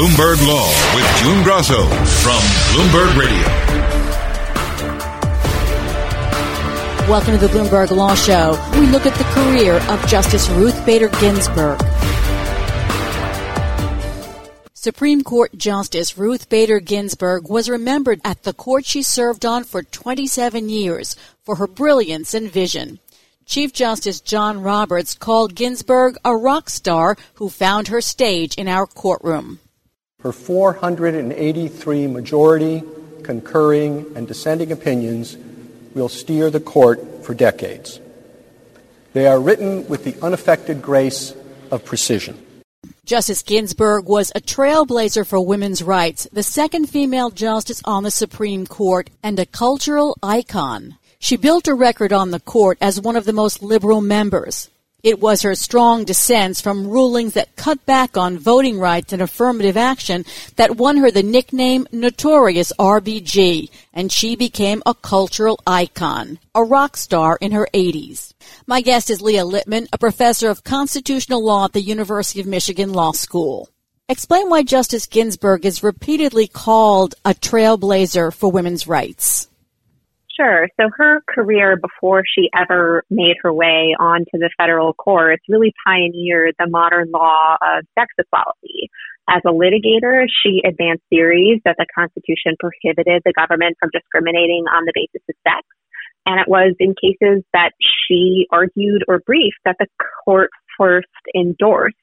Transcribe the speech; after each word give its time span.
Bloomberg 0.00 0.46
Law 0.46 0.66
with 0.94 1.04
June 1.18 1.44
Grasso 1.44 1.82
from 2.22 2.40
Bloomberg 2.72 3.18
Radio. 3.18 3.44
Welcome 7.06 7.38
to 7.38 7.46
the 7.46 7.52
Bloomberg 7.52 7.90
Law 7.90 8.14
Show. 8.14 8.58
We 8.80 8.86
look 8.86 9.04
at 9.04 9.14
the 9.16 9.24
career 9.24 9.74
of 9.90 10.06
Justice 10.06 10.48
Ruth 10.48 10.86
Bader 10.86 11.10
Ginsburg. 11.20 11.78
Supreme 14.72 15.22
Court 15.22 15.58
Justice 15.58 16.16
Ruth 16.16 16.48
Bader 16.48 16.80
Ginsburg 16.80 17.50
was 17.50 17.68
remembered 17.68 18.22
at 18.24 18.44
the 18.44 18.54
court 18.54 18.86
she 18.86 19.02
served 19.02 19.44
on 19.44 19.64
for 19.64 19.82
27 19.82 20.70
years 20.70 21.14
for 21.44 21.56
her 21.56 21.66
brilliance 21.66 22.32
and 22.32 22.50
vision. 22.50 23.00
Chief 23.44 23.70
Justice 23.70 24.22
John 24.22 24.62
Roberts 24.62 25.14
called 25.14 25.54
Ginsburg 25.54 26.16
a 26.24 26.34
rock 26.34 26.70
star 26.70 27.18
who 27.34 27.50
found 27.50 27.88
her 27.88 28.00
stage 28.00 28.54
in 28.54 28.66
our 28.66 28.86
courtroom. 28.86 29.60
Her 30.22 30.32
483 30.32 32.06
majority, 32.06 32.82
concurring, 33.22 34.06
and 34.14 34.28
dissenting 34.28 34.70
opinions 34.72 35.36
will 35.94 36.08
steer 36.08 36.50
the 36.50 36.60
court 36.60 37.24
for 37.24 37.34
decades. 37.34 38.00
They 39.12 39.26
are 39.26 39.40
written 39.40 39.88
with 39.88 40.04
the 40.04 40.14
unaffected 40.22 40.82
grace 40.82 41.34
of 41.70 41.84
precision. 41.84 42.46
Justice 43.04 43.42
Ginsburg 43.42 44.06
was 44.06 44.30
a 44.34 44.40
trailblazer 44.40 45.26
for 45.26 45.44
women's 45.44 45.82
rights, 45.82 46.28
the 46.32 46.42
second 46.42 46.86
female 46.86 47.30
justice 47.30 47.82
on 47.84 48.04
the 48.04 48.10
Supreme 48.10 48.66
Court, 48.66 49.10
and 49.22 49.38
a 49.38 49.46
cultural 49.46 50.16
icon. 50.22 50.96
She 51.18 51.36
built 51.36 51.66
a 51.66 51.74
record 51.74 52.12
on 52.12 52.30
the 52.30 52.40
court 52.40 52.78
as 52.80 53.00
one 53.00 53.16
of 53.16 53.24
the 53.24 53.32
most 53.32 53.62
liberal 53.62 54.00
members. 54.00 54.70
It 55.02 55.18
was 55.20 55.42
her 55.42 55.54
strong 55.54 56.04
dissents 56.04 56.60
from 56.60 56.86
rulings 56.86 57.32
that 57.32 57.56
cut 57.56 57.84
back 57.86 58.16
on 58.16 58.38
voting 58.38 58.78
rights 58.78 59.12
and 59.12 59.22
affirmative 59.22 59.76
action 59.76 60.24
that 60.56 60.76
won 60.76 60.98
her 60.98 61.10
the 61.10 61.22
nickname 61.22 61.86
Notorious 61.90 62.72
RBG, 62.78 63.70
and 63.94 64.12
she 64.12 64.36
became 64.36 64.82
a 64.84 64.94
cultural 64.94 65.58
icon, 65.66 66.38
a 66.54 66.62
rock 66.62 66.96
star 66.96 67.38
in 67.40 67.52
her 67.52 67.66
80s. 67.72 68.34
My 68.66 68.82
guest 68.82 69.08
is 69.08 69.22
Leah 69.22 69.44
Litman, 69.44 69.88
a 69.92 69.98
professor 69.98 70.50
of 70.50 70.64
constitutional 70.64 71.44
law 71.44 71.64
at 71.64 71.72
the 71.72 71.80
University 71.80 72.40
of 72.40 72.46
Michigan 72.46 72.92
Law 72.92 73.12
School. 73.12 73.68
Explain 74.08 74.50
why 74.50 74.64
Justice 74.64 75.06
Ginsburg 75.06 75.64
is 75.64 75.82
repeatedly 75.82 76.48
called 76.48 77.14
a 77.24 77.32
trailblazer 77.32 78.34
for 78.34 78.50
women's 78.50 78.86
rights. 78.88 79.49
Sure. 80.40 80.68
So 80.80 80.88
her 80.96 81.20
career 81.28 81.76
before 81.76 82.22
she 82.24 82.48
ever 82.56 83.04
made 83.10 83.36
her 83.42 83.52
way 83.52 83.94
onto 84.00 84.38
the 84.40 84.48
federal 84.56 84.94
courts 84.94 85.42
really 85.50 85.74
pioneered 85.84 86.54
the 86.58 86.66
modern 86.66 87.10
law 87.10 87.56
of 87.60 87.84
sex 87.98 88.08
equality. 88.16 88.88
As 89.28 89.42
a 89.44 89.52
litigator, 89.52 90.24
she 90.42 90.62
advanced 90.64 91.04
theories 91.10 91.60
that 91.66 91.76
the 91.78 91.84
Constitution 91.94 92.56
prohibited 92.58 93.20
the 93.26 93.34
government 93.36 93.76
from 93.78 93.90
discriminating 93.92 94.64
on 94.72 94.86
the 94.86 94.92
basis 94.94 95.22
of 95.28 95.36
sex. 95.46 95.66
And 96.24 96.40
it 96.40 96.48
was 96.48 96.74
in 96.80 96.94
cases 96.96 97.44
that 97.52 97.72
she 97.78 98.46
argued 98.50 99.04
or 99.08 99.20
briefed 99.20 99.60
that 99.66 99.76
the 99.78 99.88
court 100.24 100.48
first 100.78 101.08
endorsed 101.36 101.96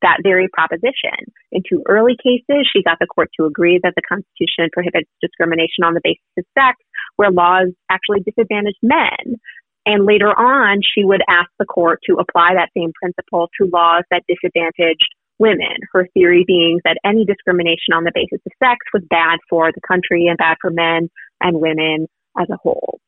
that 0.00 0.18
very 0.22 0.48
proposition. 0.48 1.32
In 1.52 1.62
two 1.68 1.82
early 1.88 2.16
cases, 2.16 2.68
she 2.72 2.82
got 2.82 2.98
the 3.00 3.06
court 3.06 3.28
to 3.40 3.46
agree 3.46 3.80
that 3.82 3.92
the 3.96 4.04
Constitution 4.08 4.68
prohibits 4.72 5.08
discrimination 5.20 5.84
on 5.84 5.94
the 5.94 6.04
basis 6.04 6.24
of 6.38 6.44
sex, 6.56 6.76
where 7.16 7.30
laws 7.30 7.72
actually 7.90 8.20
disadvantaged 8.20 8.78
men. 8.82 9.38
And 9.86 10.06
later 10.06 10.28
on, 10.28 10.80
she 10.82 11.04
would 11.04 11.20
ask 11.28 11.50
the 11.58 11.66
court 11.66 12.00
to 12.08 12.16
apply 12.16 12.54
that 12.54 12.70
same 12.76 12.92
principle 13.00 13.50
to 13.60 13.68
laws 13.70 14.04
that 14.10 14.24
disadvantaged 14.26 15.08
women. 15.38 15.76
Her 15.92 16.08
theory 16.14 16.44
being 16.46 16.80
that 16.84 16.98
any 17.04 17.24
discrimination 17.24 17.92
on 17.94 18.04
the 18.04 18.12
basis 18.14 18.40
of 18.46 18.52
sex 18.58 18.78
was 18.92 19.02
bad 19.10 19.38
for 19.50 19.70
the 19.72 19.80
country 19.86 20.26
and 20.26 20.38
bad 20.38 20.56
for 20.60 20.70
men 20.70 21.10
and 21.40 21.60
women 21.60 22.06
as 22.38 22.48
a 22.50 22.56
whole. 22.62 22.98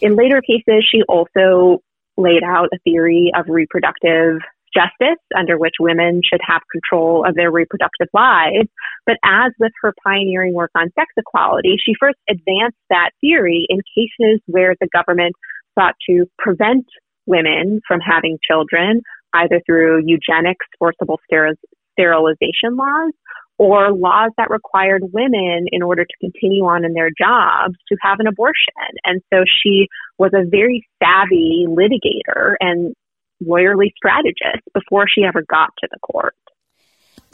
In 0.00 0.16
later 0.16 0.40
cases, 0.40 0.86
she 0.90 1.02
also 1.08 1.80
laid 2.16 2.42
out 2.42 2.68
a 2.72 2.78
theory 2.84 3.32
of 3.34 3.46
reproductive 3.48 4.38
justice 4.74 5.20
under 5.36 5.58
which 5.58 5.74
women 5.78 6.20
should 6.24 6.40
have 6.46 6.62
control 6.70 7.24
of 7.26 7.34
their 7.34 7.50
reproductive 7.50 8.08
lives. 8.14 8.68
But 9.06 9.16
as 9.24 9.52
with 9.58 9.72
her 9.82 9.92
pioneering 10.04 10.54
work 10.54 10.70
on 10.76 10.90
sex 10.98 11.12
equality, 11.16 11.76
she 11.84 11.92
first 11.98 12.18
advanced 12.28 12.78
that 12.90 13.10
theory 13.20 13.66
in 13.68 13.78
cases 13.94 14.40
where 14.46 14.74
the 14.80 14.88
government 14.92 15.34
sought 15.78 15.94
to 16.08 16.26
prevent 16.38 16.86
women 17.26 17.80
from 17.86 18.00
having 18.00 18.38
children, 18.48 19.02
either 19.34 19.60
through 19.66 20.02
eugenics, 20.04 20.66
forcible 20.78 21.18
sterilization 21.28 22.76
laws, 22.76 23.12
or 23.58 23.92
laws 23.92 24.30
that 24.38 24.50
required 24.50 25.02
women, 25.12 25.66
in 25.70 25.82
order 25.82 26.04
to 26.04 26.14
continue 26.20 26.64
on 26.64 26.84
in 26.84 26.94
their 26.94 27.10
jobs, 27.16 27.74
to 27.88 27.96
have 28.02 28.18
an 28.18 28.26
abortion. 28.26 28.72
And 29.04 29.20
so 29.32 29.44
she 29.62 29.86
was 30.18 30.32
a 30.34 30.48
very 30.48 30.84
savvy 31.02 31.66
litigator 31.68 32.54
and 32.60 32.94
lawyerly 33.46 33.90
strategist 33.96 34.62
before 34.74 35.06
she 35.08 35.24
ever 35.24 35.42
got 35.42 35.70
to 35.80 35.88
the 35.90 35.98
court. 36.00 36.34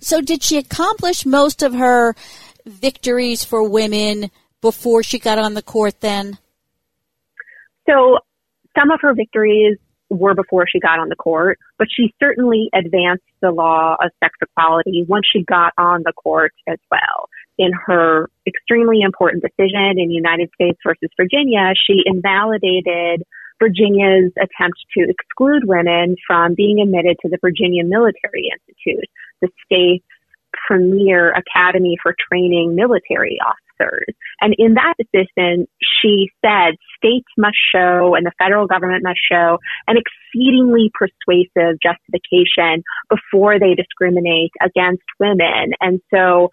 So, 0.00 0.20
did 0.20 0.42
she 0.42 0.58
accomplish 0.58 1.26
most 1.26 1.62
of 1.62 1.74
her 1.74 2.14
victories 2.64 3.44
for 3.44 3.68
women 3.68 4.30
before 4.60 5.02
she 5.02 5.18
got 5.18 5.38
on 5.38 5.54
the 5.54 5.62
court 5.62 6.00
then? 6.00 6.38
So, 7.88 8.18
some 8.76 8.90
of 8.90 9.00
her 9.02 9.14
victories 9.14 9.78
were 10.10 10.34
before 10.34 10.66
she 10.70 10.80
got 10.80 10.98
on 10.98 11.08
the 11.08 11.16
court, 11.16 11.58
but 11.78 11.88
she 11.94 12.14
certainly 12.20 12.70
advanced 12.74 13.24
the 13.42 13.50
law 13.50 13.96
of 14.00 14.10
sex 14.22 14.34
equality 14.40 15.04
once 15.06 15.26
she 15.30 15.42
got 15.44 15.72
on 15.76 16.02
the 16.04 16.12
court 16.12 16.52
as 16.66 16.78
well. 16.90 17.28
In 17.58 17.72
her 17.86 18.30
extremely 18.46 19.00
important 19.02 19.42
decision 19.42 19.98
in 19.98 20.10
United 20.10 20.50
States 20.54 20.78
versus 20.84 21.10
Virginia, 21.16 21.72
she 21.74 22.02
invalidated 22.06 23.24
Virginia's 23.60 24.32
attempt 24.36 24.78
to 24.96 25.06
exclude 25.08 25.64
women 25.66 26.16
from 26.26 26.54
being 26.54 26.80
admitted 26.80 27.16
to 27.22 27.28
the 27.28 27.38
Virginia 27.40 27.84
Military 27.84 28.50
Institute, 28.52 29.08
the 29.40 29.48
state's 29.64 30.04
premier 30.66 31.32
academy 31.32 31.96
for 32.02 32.14
training 32.30 32.74
military 32.74 33.38
officers. 33.44 34.14
And 34.40 34.54
in 34.58 34.74
that 34.74 34.94
decision, 34.98 35.66
she 35.80 36.30
said 36.44 36.76
states 36.96 37.28
must 37.36 37.56
show 37.72 38.14
and 38.14 38.26
the 38.26 38.32
federal 38.38 38.66
government 38.66 39.04
must 39.04 39.20
show 39.30 39.58
an 39.86 39.96
exceedingly 39.96 40.90
persuasive 40.94 41.78
justification 41.82 42.82
before 43.08 43.58
they 43.58 43.74
discriminate 43.74 44.52
against 44.62 45.04
women. 45.20 45.72
And 45.80 46.00
so 46.12 46.50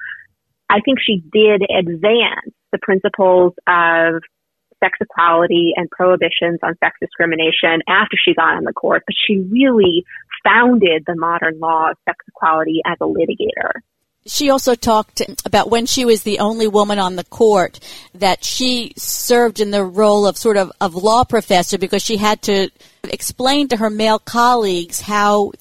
I 0.69 0.81
think 0.81 0.99
she 0.99 1.23
did 1.31 1.63
advance 1.63 2.53
the 2.72 2.79
principles 2.81 3.53
of 3.67 4.22
sex 4.84 4.97
equality 5.02 5.74
and 5.75 5.90
prohibitions 5.90 6.59
on 6.63 6.75
sex 6.80 6.97
discrimination 7.00 7.81
after 7.88 8.18
she 8.24 8.34
got 8.34 8.56
on 8.56 8.63
the 8.63 8.74
court, 8.74 9.03
but 9.06 9.16
she 9.28 9.40
really 9.40 10.06
founded 10.44 11.03
the 11.08 11.16
modern 11.16 11.59
law 11.59 11.91
of 11.91 11.97
sex 12.06 12.24
equality 12.28 12.81
as 12.85 12.97
a 13.02 13.06
litigator. 13.06 13.81
She 14.28 14.50
also 14.50 14.74
talked 14.74 15.22
about 15.46 15.69
when 15.69 15.85
she 15.85 16.03
was 16.03 16.24
the 16.24 16.40
only 16.40 16.68
woman 16.68 16.97
on 16.97 17.16
the 17.16 17.24
court 17.24 17.80
that 18.16 18.44
she 18.44 18.94
served 18.97 19.59
in 19.59 19.69
the 19.69 19.84
role 19.84 20.25
of 20.25 20.35
sort 20.35 20.58
of, 20.58 20.72
of 20.81 20.96
law 20.96 21.24
professor 21.25 21.78
because 21.78 22.03
she 22.03 22.18
had 22.18 22.41
to 22.44 22.69
explain 23.03 23.68
to 23.68 23.78
her 23.78 23.91
male 23.91 24.18
colleagues 24.18 25.02
how 25.02 25.52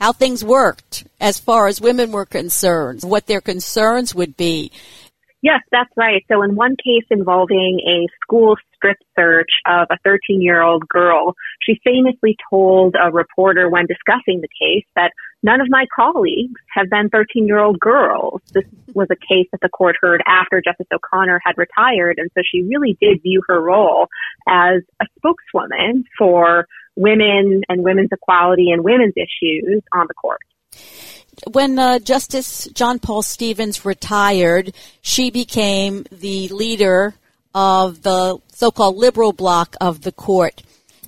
how 0.00 0.12
things 0.12 0.44
worked 0.44 1.06
as 1.20 1.38
far 1.38 1.66
as 1.66 1.80
women 1.80 2.12
were 2.12 2.26
concerned, 2.26 3.02
what 3.02 3.26
their 3.26 3.40
concerns 3.40 4.14
would 4.14 4.36
be. 4.36 4.72
Yes, 5.44 5.60
that's 5.70 5.90
right. 5.94 6.24
So 6.32 6.42
in 6.42 6.54
one 6.54 6.74
case 6.74 7.04
involving 7.10 7.78
a 7.86 8.08
school 8.22 8.56
strip 8.74 8.96
search 9.14 9.50
of 9.66 9.88
a 9.90 9.98
13 10.02 10.40
year 10.40 10.62
old 10.62 10.88
girl, 10.88 11.34
she 11.60 11.78
famously 11.84 12.34
told 12.48 12.96
a 12.98 13.12
reporter 13.12 13.68
when 13.68 13.84
discussing 13.84 14.40
the 14.40 14.48
case 14.58 14.86
that 14.96 15.12
none 15.42 15.60
of 15.60 15.66
my 15.68 15.84
colleagues 15.94 16.58
have 16.74 16.88
been 16.88 17.10
13 17.10 17.46
year 17.46 17.58
old 17.58 17.78
girls. 17.78 18.40
This 18.54 18.64
was 18.94 19.08
a 19.10 19.16
case 19.16 19.46
that 19.52 19.60
the 19.60 19.68
court 19.68 19.96
heard 20.00 20.22
after 20.26 20.62
Justice 20.64 20.86
O'Connor 20.90 21.42
had 21.44 21.58
retired. 21.58 22.16
And 22.16 22.30
so 22.32 22.40
she 22.42 22.62
really 22.62 22.96
did 22.98 23.20
view 23.22 23.42
her 23.46 23.60
role 23.60 24.08
as 24.48 24.80
a 25.02 25.04
spokeswoman 25.18 26.04
for 26.16 26.66
women 26.96 27.60
and 27.68 27.84
women's 27.84 28.12
equality 28.12 28.70
and 28.70 28.82
women's 28.82 29.12
issues 29.14 29.82
on 29.92 30.06
the 30.08 30.14
court 30.14 30.40
when 31.50 31.78
uh, 31.78 31.98
Justice 31.98 32.66
John 32.74 32.98
Paul 32.98 33.22
Stevens 33.22 33.84
retired, 33.84 34.72
she 35.02 35.30
became 35.30 36.06
the 36.10 36.48
leader 36.48 37.14
of 37.54 38.02
the 38.02 38.38
so-called 38.48 38.96
liberal 38.96 39.32
bloc 39.32 39.76
of 39.80 40.02
the 40.02 40.12
court. 40.12 40.62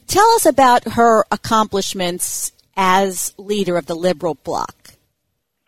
Tell 0.07 0.29
us 0.35 0.47
about 0.47 0.93
her 0.93 1.25
accomplishments 1.31 2.53
as 2.77 3.35
leader 3.39 3.77
of 3.77 3.87
the 3.87 3.95
liberal 3.95 4.37
bloc. 4.45 4.75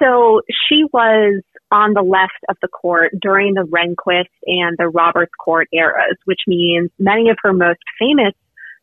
So 0.00 0.42
she 0.68 0.84
was 0.92 1.42
on 1.72 1.92
the 1.92 2.02
left 2.02 2.38
of 2.48 2.56
the 2.62 2.68
court 2.68 3.12
during 3.20 3.54
the 3.54 3.62
Rehnquist 3.62 4.30
and 4.46 4.76
the 4.78 4.88
Roberts 4.88 5.32
Court 5.42 5.68
eras, 5.72 6.16
which 6.24 6.40
means 6.46 6.90
many 6.98 7.30
of 7.30 7.36
her 7.42 7.52
most 7.52 7.80
famous 7.98 8.34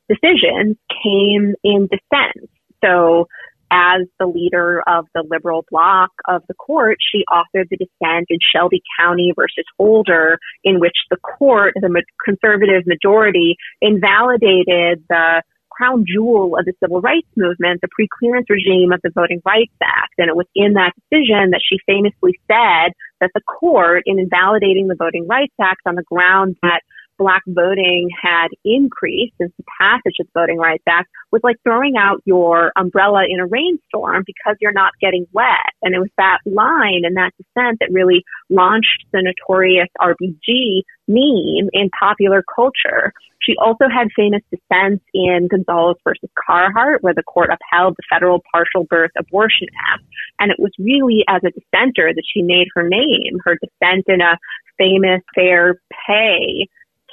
decisions 0.09 0.77
came 1.03 1.55
in 1.63 1.87
dissent. 1.87 2.49
So 2.83 3.27
as 3.71 4.01
the 4.19 4.27
leader 4.27 4.81
of 4.87 5.05
the 5.13 5.23
liberal 5.29 5.65
bloc 5.69 6.11
of 6.27 6.43
the 6.47 6.53
court, 6.53 6.97
she 6.99 7.23
authored 7.29 7.69
the 7.69 7.77
dissent 7.77 8.27
in 8.29 8.39
Shelby 8.53 8.81
County 8.99 9.33
versus 9.35 9.65
Holder, 9.77 10.39
in 10.63 10.79
which 10.79 10.97
the 11.09 11.17
court, 11.17 11.73
the 11.75 12.03
conservative 12.23 12.83
majority, 12.85 13.57
invalidated 13.81 15.03
the 15.09 15.41
crown 15.75 16.05
jewel 16.07 16.57
of 16.57 16.65
the 16.65 16.73
civil 16.81 17.01
rights 17.01 17.27
movement, 17.35 17.81
the 17.81 17.89
preclearance 17.91 18.49
regime 18.49 18.93
of 18.93 19.01
the 19.03 19.11
Voting 19.13 19.41
Rights 19.45 19.75
Act. 19.83 20.13
And 20.17 20.29
it 20.29 20.35
was 20.35 20.47
in 20.55 20.73
that 20.73 20.93
decision 20.95 21.51
that 21.51 21.61
she 21.61 21.77
famously 21.85 22.39
said 22.47 22.93
that 23.19 23.31
the 23.33 23.41
court, 23.41 24.03
in 24.05 24.19
invalidating 24.19 24.87
the 24.87 24.95
Voting 24.95 25.27
Rights 25.27 25.53
Act 25.59 25.81
on 25.85 25.95
the 25.95 26.03
ground 26.03 26.55
that 26.61 26.81
black 27.17 27.41
voting 27.47 28.09
had 28.21 28.49
increased 28.63 29.33
since 29.39 29.51
the 29.57 29.63
passage 29.79 30.15
of 30.19 30.27
the 30.27 30.39
Voting 30.39 30.57
Rights 30.57 30.83
Act 30.87 31.09
was 31.31 31.41
like 31.43 31.57
throwing 31.63 31.95
out 31.97 32.21
your 32.25 32.71
umbrella 32.75 33.23
in 33.29 33.39
a 33.39 33.45
rainstorm 33.45 34.23
because 34.25 34.55
you're 34.61 34.73
not 34.73 34.93
getting 35.01 35.25
wet. 35.31 35.73
And 35.81 35.95
it 35.95 35.99
was 35.99 36.09
that 36.17 36.39
line 36.45 37.03
and 37.03 37.15
that 37.17 37.31
dissent 37.37 37.79
that 37.79 37.89
really 37.91 38.23
launched 38.49 39.05
the 39.11 39.21
notorious 39.21 39.89
RBG 39.99 40.83
meme 41.07 41.69
in 41.73 41.89
popular 41.97 42.43
culture. 42.55 43.13
She 43.41 43.55
also 43.57 43.85
had 43.91 44.07
famous 44.15 44.41
dissents 44.49 45.03
in 45.13 45.47
Gonzales 45.49 45.97
versus 46.03 46.29
Carhart, 46.35 47.03
where 47.03 47.13
the 47.13 47.23
court 47.23 47.49
upheld 47.51 47.95
the 47.95 48.03
federal 48.09 48.41
partial 48.51 48.85
birth 48.89 49.11
abortion 49.17 49.67
act. 49.93 50.03
And 50.39 50.51
it 50.51 50.57
was 50.59 50.71
really 50.79 51.23
as 51.27 51.41
a 51.43 51.51
dissenter 51.51 52.11
that 52.13 52.23
she 52.33 52.41
made 52.41 52.67
her 52.75 52.87
name. 52.87 53.37
Her 53.43 53.57
dissent 53.61 54.05
in 54.07 54.21
a 54.21 54.37
famous 54.77 55.21
fair 55.35 55.79
pay 56.07 56.67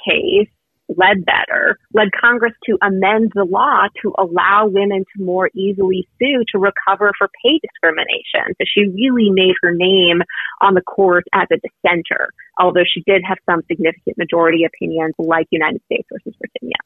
case, 0.05 0.49
Ledbetter 0.89 1.79
led 1.93 2.09
Congress 2.19 2.53
to 2.65 2.77
amend 2.81 3.31
the 3.33 3.45
law 3.45 3.87
to 4.01 4.13
allow 4.17 4.67
women 4.67 5.05
to 5.15 5.23
more 5.23 5.49
easily 5.55 6.07
sue 6.19 6.43
to 6.51 6.59
recover 6.59 7.11
for 7.17 7.29
pay 7.43 7.59
discrimination. 7.61 8.53
So 8.57 8.65
she 8.65 8.87
really 8.91 9.31
made 9.31 9.55
her 9.61 9.73
name 9.73 10.21
on 10.61 10.73
the 10.73 10.81
court 10.81 11.23
as 11.33 11.47
a 11.51 11.57
dissenter, 11.57 12.29
although 12.59 12.83
she 12.85 13.01
did 13.05 13.23
have 13.27 13.37
some 13.49 13.61
significant 13.67 14.17
majority 14.17 14.65
opinions 14.65 15.13
like 15.17 15.47
United 15.51 15.81
States 15.85 16.07
versus 16.11 16.33
Virginia. 16.41 16.77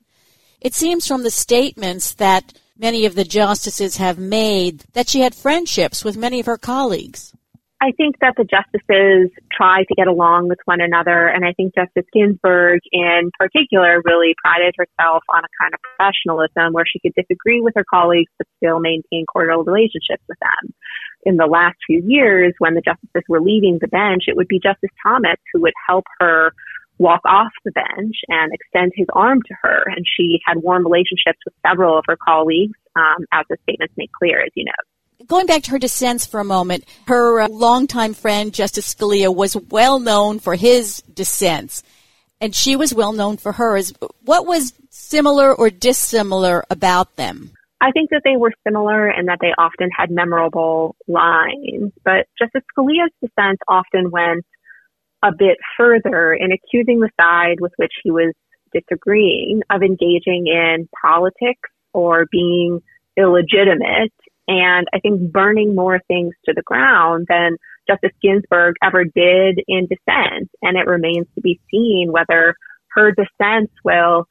It 0.62 0.74
seems 0.74 1.08
from 1.08 1.24
the 1.24 1.32
statements 1.32 2.14
that 2.16 2.54
many 2.78 3.06
of 3.06 3.16
the 3.16 3.24
justices 3.24 3.98
have 3.98 4.20
made 4.20 4.86
that 4.94 5.10
she 5.10 5.22
had 5.22 5.36
friendships 5.36 6.04
with 6.04 6.18
many 6.18 6.40
of 6.40 6.46
her 6.46 6.58
colleagues. 6.58 7.34
I 7.80 7.92
think 7.92 8.16
that 8.22 8.34
the 8.36 8.44
justices 8.44 9.30
try 9.54 9.84
to 9.84 9.96
get 9.96 10.08
along 10.08 10.50
with 10.50 10.58
one 10.66 10.82
another, 10.82 11.28
and 11.28 11.46
I 11.46 11.54
think 11.54 11.76
Justice 11.76 12.10
Ginsburg, 12.12 12.80
in 12.92 13.30
particular, 13.38 14.02
really 14.04 14.34
prided 14.44 14.74
herself 14.76 15.22
on 15.30 15.44
a 15.46 15.54
kind 15.62 15.76
of 15.76 15.80
professionalism 15.86 16.74
where 16.74 16.86
she 16.90 16.98
could 16.98 17.14
disagree 17.14 17.62
with 17.62 17.76
her 17.76 17.86
colleagues 17.88 18.32
but 18.40 18.48
still 18.58 18.80
maintain 18.80 19.26
cordial 19.32 19.64
relationships 19.64 20.24
with 20.28 20.40
them. 20.42 20.74
In 21.24 21.38
the 21.38 21.46
last 21.46 21.78
few 21.86 22.02
years, 22.04 22.56
when 22.58 22.74
the 22.74 22.82
justices 22.82 23.22
were 23.30 23.42
leaving 23.42 23.78
the 23.80 23.88
bench, 23.88 24.24
it 24.26 24.36
would 24.36 24.48
be 24.48 24.60
Justice 24.60 24.90
Thomas 25.06 25.38
who 25.54 25.62
would 25.62 25.78
help 25.88 26.06
her 26.20 26.54
walk 26.98 27.22
off 27.26 27.52
the 27.64 27.72
bench 27.72 28.16
and 28.28 28.52
extend 28.54 28.92
his 28.96 29.08
arm 29.14 29.44
to 29.44 29.54
her, 29.62 29.84
and 29.86 30.04
she 30.18 30.40
had 30.48 30.58
warm 30.64 30.84
relationships 30.84 31.38
with 31.46 31.54
several 31.62 31.96
of 31.96 32.06
her 32.08 32.18
colleagues, 32.18 32.74
um, 32.96 33.22
as 33.32 33.46
the 33.52 33.58
statements 33.70 33.94
make 33.98 34.12
clear, 34.18 34.42
as 34.42 34.52
you 34.56 34.66
know. 34.66 34.97
Going 35.28 35.46
back 35.46 35.64
to 35.64 35.72
her 35.72 35.80
dissents 35.80 36.26
for 36.26 36.40
a 36.40 36.46
moment, 36.46 36.86
her 37.08 37.42
uh, 37.42 37.50
longtime 37.50 38.14
friend, 38.14 38.54
Justice 38.54 38.96
Scalia, 38.96 39.34
was 39.34 39.58
well 39.58 40.00
known 40.00 40.40
for 40.40 40.56
his 40.56 41.02
dissents, 41.14 41.84
and 42.40 42.56
she 42.56 42.78
was 42.78 42.94
well 42.94 43.12
known 43.12 43.36
for 43.36 43.52
hers. 43.52 43.92
What 44.24 44.46
was 44.46 44.74
similar 44.90 45.54
or 45.54 45.70
dissimilar 45.70 46.64
about 46.70 47.18
them? 47.18 47.52
I 47.82 47.92
think 47.92 48.10
that 48.12 48.22
they 48.24 48.38
were 48.38 48.54
similar 48.66 49.10
in 49.10 49.26
that 49.26 49.40
they 49.42 49.52
often 49.58 49.90
had 49.96 50.10
memorable 50.12 50.96
lines, 51.10 51.92
but 52.06 52.28
Justice 52.40 52.64
Scalia's 52.76 53.12
dissent 53.22 53.60
often 53.68 54.10
went 54.10 54.46
a 55.24 55.32
bit 55.38 55.58
further 55.78 56.34
in 56.34 56.52
accusing 56.54 57.02
the 57.02 57.10
side 57.20 57.60
with 57.60 57.74
which 57.76 57.94
he 58.02 58.12
was 58.12 58.34
disagreeing 58.74 59.62
of 59.70 59.82
engaging 59.84 60.48
in 60.48 60.88
politics 61.02 61.70
or 61.92 62.28
being 62.32 62.82
illegitimate 63.18 64.14
and 64.48 64.88
I 64.94 65.00
think 65.00 65.32
burning 65.32 65.76
more 65.76 66.00
things 66.08 66.34
to 66.46 66.54
the 66.56 66.62
ground 66.64 67.28
than 67.30 67.58
Justice 67.88 68.16
Ginsburg 68.22 68.76
ever 68.84 69.04
did 69.04 69.62
in 69.68 69.88
dissent. 69.88 70.50
And 70.62 70.78
it 70.78 70.88
remains 70.88 71.28
to 71.36 71.42
be 71.42 71.60
seen 71.72 72.12
whether 72.12 72.56
her 72.92 73.12
dissent 73.12 73.72
will 73.84 74.26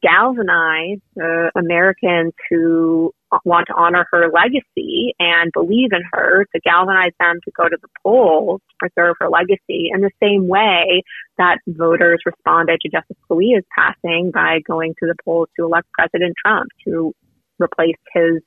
galvanize 0.00 1.00
uh, 1.20 1.50
Americans 1.56 2.32
who 2.48 3.12
want 3.44 3.66
to 3.68 3.74
honor 3.74 4.06
her 4.10 4.30
legacy 4.30 5.14
and 5.18 5.52
believe 5.52 5.90
in 5.92 6.02
her 6.12 6.46
to 6.54 6.60
galvanize 6.60 7.12
them 7.18 7.38
to 7.44 7.50
go 7.56 7.68
to 7.68 7.76
the 7.80 7.88
polls 8.02 8.60
to 8.70 8.88
preserve 8.88 9.16
her 9.20 9.28
legacy 9.28 9.90
in 9.92 10.00
the 10.00 10.10
same 10.22 10.48
way 10.48 11.02
that 11.38 11.58
voters 11.66 12.20
responded 12.24 12.80
to 12.80 12.88
Justice 12.88 13.16
Scalia's 13.28 13.64
passing 13.76 14.30
by 14.32 14.60
going 14.66 14.94
to 14.98 15.06
the 15.06 15.14
polls 15.24 15.48
to 15.56 15.64
elect 15.64 15.88
President 15.92 16.34
Trump 16.44 16.68
to 16.84 17.12
replace 17.60 17.96
his 18.14 18.42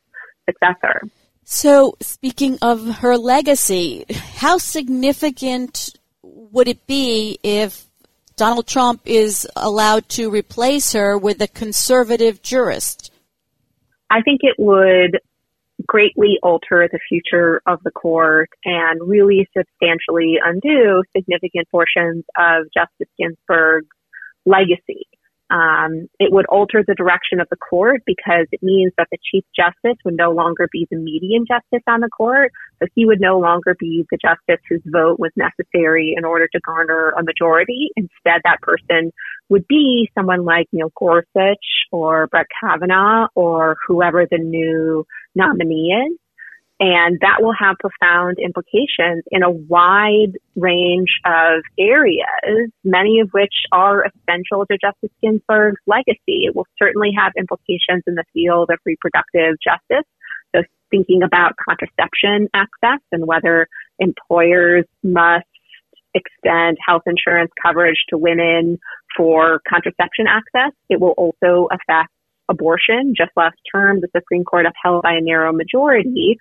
successor. 0.50 1.02
So, 1.44 1.96
speaking 2.00 2.58
of 2.62 3.00
her 3.00 3.18
legacy, 3.18 4.06
how 4.10 4.58
significant 4.58 5.90
would 6.22 6.68
it 6.68 6.88
be 6.88 7.38
if 7.44 7.86
Donald 8.36 8.66
Trump 8.68 9.02
is 9.06 9.48
allowed 9.56 10.08
to 10.10 10.30
replace 10.30 10.94
her 10.94 11.18
with 11.18 11.42
a 11.42 11.48
conservative 11.48 12.42
jurist? 12.42 13.12
I 14.10 14.22
think 14.22 14.42
it 14.44 14.56
would 14.58 15.20
greatly 15.88 16.38
alter 16.42 16.88
the 16.92 17.00
future 17.10 17.62
of 17.66 17.80
the 17.84 17.92
court 17.92 18.50
and 18.64 19.02
really 19.08 19.48
substantially 19.58 20.36
undo 20.44 21.04
significant 21.16 21.68
portions 21.70 22.24
of 22.38 22.66
Justice 22.74 23.12
Ginsburg's 23.20 23.88
legacy. 24.46 25.08
Um, 25.50 26.08
it 26.20 26.32
would 26.32 26.46
alter 26.48 26.84
the 26.88 26.96
direction 26.96 27.40
of 27.40 27.48
the 27.50 27.58
court 27.58 28.02
because 28.06 28.48
it 28.52 28.64
means 28.64 28.92
that 28.98 29.08
the 29.12 29.18
chief 29.32 29.44
justice 29.56 30.00
would 30.04 30.16
no 30.16 30.32
longer 30.32 30.68
be 30.72 30.88
the 30.90 30.98
median 30.98 31.46
justice 31.48 31.84
on 31.88 32.00
the 32.00 32.10
court. 32.10 32.52
So 32.82 32.88
he 32.96 33.06
would 33.06 33.20
no 33.22 33.40
longer 33.40 33.76
be 33.78 34.06
the 34.10 34.18
justice 34.18 34.64
whose 34.70 34.82
vote 34.86 35.20
was 35.20 35.32
necessary 35.36 36.16
in 36.18 36.26
order 36.26 36.48
to 36.48 36.60
garner 36.66 37.14
a 37.18 37.24
majority. 37.24 37.90
Instead, 37.96 38.42
that 38.44 38.62
person 38.62 39.12
would 39.50 39.68
be 39.68 40.10
someone 40.18 40.44
like 40.46 40.68
Neil 40.72 40.92
Gorsuch 40.98 41.86
or 41.92 42.28
Brett 42.28 42.48
Kavanaugh 42.60 43.28
or 43.36 43.78
whoever 43.88 44.26
the 44.30 44.40
new 44.40 45.06
nominee 45.36 45.94
is. 46.08 46.18
And 46.86 47.18
that 47.22 47.38
will 47.40 47.54
have 47.58 47.78
profound 47.80 48.40
implications 48.44 49.24
in 49.32 49.42
a 49.42 49.50
wide 49.50 50.36
range 50.58 51.16
of 51.26 51.62
areas, 51.80 52.72
many 52.84 53.22
of 53.22 53.30
which 53.32 53.54
are 53.72 54.04
essential 54.04 54.66
to 54.66 54.78
Justice 54.78 55.16
Ginsburg's 55.24 55.80
legacy. 55.88 56.44
It 56.44 56.54
will 56.54 56.68
certainly 56.78 57.12
have 57.18 57.32
implications 57.38 58.04
in 58.06 58.16
the 58.16 58.26
field 58.34 58.70
of 58.70 58.80
reproductive 58.86 59.56
justice. 59.64 60.06
So 60.54 60.64
thinking 60.92 61.24
about 61.24 61.54
contraception 61.56 62.50
access 62.54 63.00
and 63.14 63.26
whether 63.26 63.70
employers 64.00 64.84
must 65.04 65.46
extend 66.14 66.78
health 66.86 67.04
insurance 67.06 67.52
coverage 67.66 68.04
to 68.10 68.18
women 68.18 68.78
for 69.16 69.62
contraception 69.70 70.26
access. 70.28 70.74
It 70.90 71.00
will 71.00 71.16
also 71.16 71.70
affect 71.72 72.10
abortion. 72.50 73.14
Just 73.16 73.32
last 73.38 73.56
term, 73.74 74.02
the 74.02 74.10
Supreme 74.14 74.44
Court 74.44 74.66
upheld 74.66 75.04
by 75.04 75.14
a 75.14 75.22
narrow 75.22 75.54
majority 75.54 76.38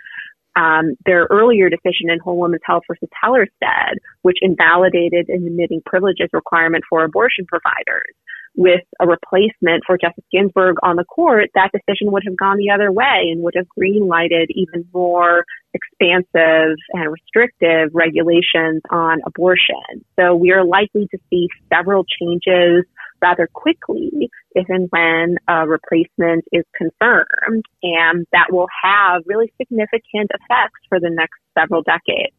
um, 0.57 0.95
their 1.07 1.27
earlier 1.31 1.71
decision 1.71 2.11
in 2.11 2.19
Whole 2.19 2.37
Woman's 2.37 2.63
Health 2.65 2.85
versus 2.89 3.09
Hellerstedt, 3.23 3.97
which 4.23 4.39
invalidated 4.43 5.29
an 5.29 5.47
admitting 5.47 5.83
privileges 5.85 6.29
requirement 6.33 6.85
for 6.89 7.05
abortion 7.05 7.47
providers. 7.47 8.15
With 8.55 8.83
a 9.01 9.07
replacement 9.07 9.85
for 9.87 9.97
Justice 9.97 10.25
Ginsburg 10.31 10.77
on 10.83 10.97
the 10.97 11.05
court, 11.05 11.49
that 11.55 11.71
decision 11.73 12.13
would 12.13 12.23
have 12.27 12.37
gone 12.37 12.59
the 12.59 12.71
other 12.71 12.93
way 12.93 13.29
and 13.31 13.43
would 13.43 13.55
have 13.57 13.67
greenlighted 13.79 14.47
even 14.51 14.85
more 14.93 15.45
expansive 15.73 16.77
and 16.93 17.11
restrictive 17.11 17.89
regulations 17.95 18.83
on 18.91 19.21
abortion. 19.27 20.05
So 20.21 20.37
we 20.37 20.53
are 20.53 20.65
likely 20.67 21.09
to 21.13 21.19
see 21.31 21.49
several 21.73 22.05
changes 22.05 22.85
rather 23.23 23.49
quickly 23.55 24.29
if 24.53 24.67
and 24.69 24.89
when 24.91 25.37
a 25.49 25.67
replacement 25.67 26.45
is 26.53 26.65
confirmed. 26.77 27.65
And 27.83 28.27
that 28.33 28.49
will 28.51 28.69
have 28.85 29.23
really 29.25 29.51
significant 29.57 30.31
effects 30.31 30.81
for 30.91 31.01
the 31.01 31.09
next 31.11 31.39
several 31.59 31.83
decades. 31.83 32.35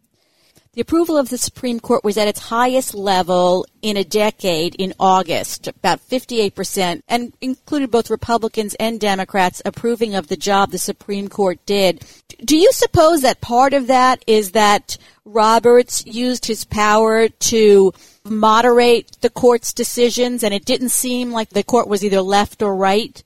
The 0.74 0.82
approval 0.82 1.18
of 1.18 1.30
the 1.30 1.38
Supreme 1.38 1.80
Court 1.80 2.04
was 2.04 2.18
at 2.18 2.28
its 2.28 2.40
highest 2.40 2.96
level 2.96 3.68
in 3.84 3.96
a 3.96 4.04
decade 4.04 4.74
in 4.74 4.96
August, 5.00 5.68
about 5.68 6.00
58%, 6.00 7.04
and 7.08 7.32
included 7.42 7.92
both 7.92 8.10
Republicans 8.10 8.74
and 8.80 9.00
Democrats 9.00 9.62
approving 9.66 10.16
of 10.16 10.30
the 10.30 10.36
job 10.36 10.72
the 10.72 10.80
Supreme 10.80 11.28
Court 11.28 11.64
did. 11.68 12.04
Do 12.44 12.58
you 12.58 12.72
suppose 12.72 13.22
that 13.22 13.40
part 13.40 13.76
of 13.76 13.86
that 13.86 14.24
is 14.26 14.54
that 14.54 14.98
Roberts 15.26 16.08
used 16.08 16.48
his 16.48 16.66
power 16.66 17.30
to 17.30 17.94
moderate 18.24 19.12
the 19.22 19.30
court's 19.30 19.74
decisions 19.74 20.44
and 20.44 20.56
it 20.56 20.66
didn't 20.66 20.90
seem 20.90 21.32
like 21.32 21.50
the 21.50 21.64
court 21.64 21.88
was 21.88 22.04
either 22.04 22.22
left 22.22 22.64
or 22.64 22.76
right? 22.76 23.24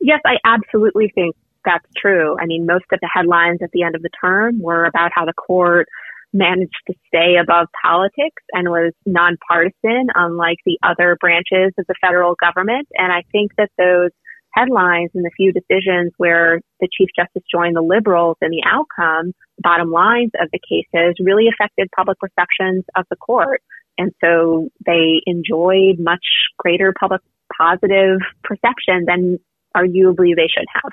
Yes, 0.00 0.20
I 0.24 0.36
absolutely 0.44 1.10
think 1.12 1.34
that's 1.64 1.86
true. 1.96 2.36
I 2.40 2.46
mean, 2.46 2.66
most 2.66 2.84
of 2.92 3.00
the 3.00 3.10
headlines 3.12 3.58
at 3.64 3.72
the 3.72 3.82
end 3.82 3.96
of 3.96 4.02
the 4.02 4.10
term 4.20 4.60
were 4.60 4.84
about 4.84 5.10
how 5.12 5.24
the 5.24 5.32
court 5.32 5.88
managed 6.32 6.76
to 6.86 6.94
stay 7.06 7.36
above 7.40 7.68
politics 7.82 8.42
and 8.52 8.68
was 8.68 8.92
nonpartisan, 9.06 10.08
unlike 10.14 10.58
the 10.66 10.78
other 10.82 11.16
branches 11.20 11.72
of 11.78 11.86
the 11.86 11.94
federal 12.00 12.34
government. 12.34 12.88
And 12.94 13.12
I 13.12 13.22
think 13.32 13.52
that 13.56 13.70
those 13.78 14.10
headlines 14.54 15.10
and 15.14 15.24
the 15.24 15.30
few 15.36 15.52
decisions 15.52 16.12
where 16.16 16.60
the 16.80 16.88
Chief 16.90 17.08
Justice 17.16 17.42
joined 17.50 17.76
the 17.76 17.82
liberals 17.82 18.36
and 18.40 18.52
the 18.52 18.64
outcome, 18.66 19.32
bottom 19.58 19.90
lines 19.90 20.32
of 20.40 20.48
the 20.52 20.60
cases 20.60 21.16
really 21.20 21.48
affected 21.48 21.88
public 21.94 22.18
perceptions 22.18 22.84
of 22.96 23.04
the 23.10 23.16
court. 23.16 23.62
And 23.96 24.12
so 24.22 24.68
they 24.86 25.22
enjoyed 25.26 25.98
much 25.98 26.24
greater 26.58 26.94
public 26.98 27.20
positive 27.56 28.20
perception 28.44 29.04
than 29.06 29.38
arguably 29.76 30.36
they 30.36 30.48
should 30.48 30.66
have. 30.72 30.92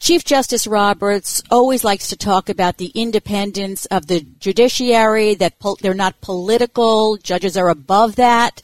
Chief 0.00 0.24
Justice 0.24 0.66
Roberts 0.66 1.42
always 1.50 1.84
likes 1.84 2.08
to 2.08 2.16
talk 2.16 2.48
about 2.48 2.78
the 2.78 2.90
independence 2.94 3.84
of 3.86 4.06
the 4.06 4.22
judiciary, 4.22 5.34
that 5.34 5.56
they're 5.82 5.92
not 5.92 6.22
political, 6.22 7.18
judges 7.18 7.54
are 7.54 7.68
above 7.68 8.16
that. 8.16 8.62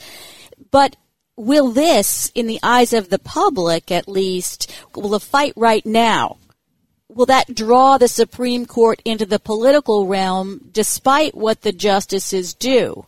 But 0.70 0.96
will 1.36 1.70
this, 1.70 2.32
in 2.34 2.46
the 2.46 2.58
eyes 2.62 2.94
of 2.94 3.10
the 3.10 3.18
public 3.18 3.92
at 3.92 4.08
least, 4.08 4.74
will 4.94 5.10
the 5.10 5.20
fight 5.20 5.52
right 5.56 5.84
now, 5.84 6.38
will 7.08 7.26
that 7.26 7.54
draw 7.54 7.98
the 7.98 8.08
Supreme 8.08 8.64
Court 8.64 9.02
into 9.04 9.26
the 9.26 9.38
political 9.38 10.06
realm 10.06 10.70
despite 10.72 11.34
what 11.34 11.60
the 11.60 11.72
justices 11.72 12.54
do? 12.54 13.04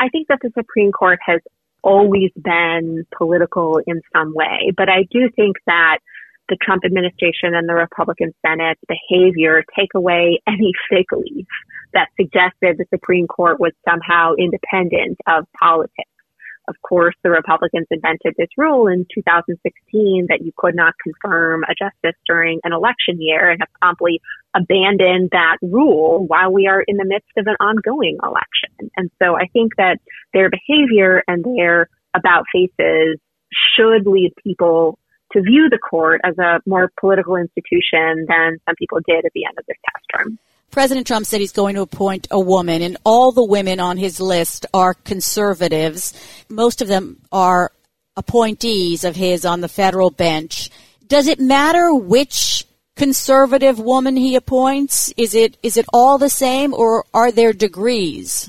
I 0.00 0.08
think 0.08 0.26
that 0.28 0.40
the 0.42 0.50
Supreme 0.58 0.90
Court 0.90 1.20
has 1.24 1.40
always 1.82 2.32
been 2.36 3.06
political 3.16 3.80
in 3.86 4.02
some 4.12 4.34
way, 4.34 4.72
but 4.76 4.88
I 4.88 5.04
do 5.12 5.30
think 5.36 5.56
that 5.66 5.98
the 6.50 6.58
Trump 6.60 6.84
administration 6.84 7.54
and 7.54 7.68
the 7.68 7.74
Republican 7.74 8.34
Senate 8.44 8.78
behavior 8.86 9.64
take 9.78 9.90
away 9.94 10.40
any 10.46 10.72
fig 10.90 11.06
leaf 11.12 11.46
that 11.94 12.08
suggested 12.20 12.76
the 12.76 12.86
Supreme 12.92 13.26
Court 13.26 13.58
was 13.58 13.72
somehow 13.88 14.34
independent 14.38 15.18
of 15.26 15.46
politics. 15.58 16.10
Of 16.68 16.76
course, 16.82 17.16
the 17.24 17.30
Republicans 17.30 17.86
invented 17.90 18.34
this 18.36 18.48
rule 18.56 18.86
in 18.86 19.06
2016 19.12 20.26
that 20.28 20.42
you 20.42 20.52
could 20.56 20.76
not 20.76 20.94
confirm 21.02 21.64
a 21.64 21.74
justice 21.74 22.18
during 22.26 22.60
an 22.62 22.72
election 22.72 23.20
year 23.20 23.50
and 23.50 23.60
have 23.60 23.72
promptly 23.80 24.20
abandoned 24.54 25.30
that 25.32 25.56
rule 25.62 26.26
while 26.28 26.52
we 26.52 26.68
are 26.68 26.82
in 26.86 26.96
the 26.96 27.04
midst 27.04 27.30
of 27.36 27.46
an 27.48 27.56
ongoing 27.58 28.18
election. 28.22 28.90
And 28.96 29.10
so 29.20 29.36
I 29.36 29.46
think 29.52 29.72
that 29.78 29.98
their 30.32 30.48
behavior 30.48 31.24
and 31.26 31.44
their 31.44 31.88
about 32.14 32.44
faces 32.52 33.18
should 33.74 34.06
lead 34.06 34.32
people 34.44 34.98
to 35.32 35.42
view 35.42 35.68
the 35.70 35.78
court 35.78 36.20
as 36.24 36.36
a 36.38 36.60
more 36.66 36.90
political 36.98 37.36
institution 37.36 38.26
than 38.28 38.58
some 38.66 38.74
people 38.76 38.98
did 39.06 39.24
at 39.24 39.32
the 39.34 39.44
end 39.44 39.56
of 39.58 39.64
this 39.66 39.76
past 39.86 40.04
term. 40.14 40.38
President 40.70 41.06
Trump 41.06 41.26
said 41.26 41.40
he's 41.40 41.52
going 41.52 41.74
to 41.74 41.82
appoint 41.82 42.28
a 42.30 42.38
woman, 42.38 42.80
and 42.82 42.96
all 43.04 43.32
the 43.32 43.44
women 43.44 43.80
on 43.80 43.96
his 43.96 44.20
list 44.20 44.66
are 44.72 44.94
conservatives. 44.94 46.14
Most 46.48 46.80
of 46.80 46.88
them 46.88 47.20
are 47.32 47.72
appointees 48.16 49.04
of 49.04 49.16
his 49.16 49.44
on 49.44 49.60
the 49.60 49.68
federal 49.68 50.10
bench. 50.10 50.70
Does 51.06 51.26
it 51.26 51.40
matter 51.40 51.92
which 51.92 52.64
conservative 52.94 53.80
woman 53.80 54.16
he 54.16 54.36
appoints? 54.36 55.12
Is 55.16 55.34
it 55.34 55.56
is 55.62 55.76
it 55.76 55.86
all 55.92 56.18
the 56.18 56.28
same, 56.28 56.72
or 56.72 57.04
are 57.12 57.32
there 57.32 57.52
degrees? 57.52 58.48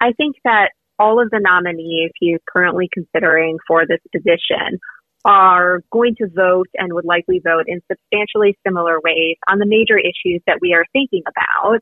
I 0.00 0.12
think 0.12 0.36
that 0.44 0.70
all 0.98 1.20
of 1.20 1.28
the 1.30 1.40
nominees 1.40 2.12
he's 2.18 2.38
currently 2.48 2.88
considering 2.92 3.58
for 3.66 3.84
this 3.86 4.00
position 4.12 4.78
are 5.24 5.80
going 5.90 6.14
to 6.16 6.28
vote 6.28 6.68
and 6.74 6.92
would 6.92 7.04
likely 7.04 7.40
vote 7.42 7.64
in 7.66 7.80
substantially 7.90 8.56
similar 8.66 9.00
ways 9.02 9.36
on 9.48 9.58
the 9.58 9.66
major 9.66 9.98
issues 9.98 10.42
that 10.46 10.58
we 10.60 10.74
are 10.74 10.84
thinking 10.92 11.22
about 11.26 11.80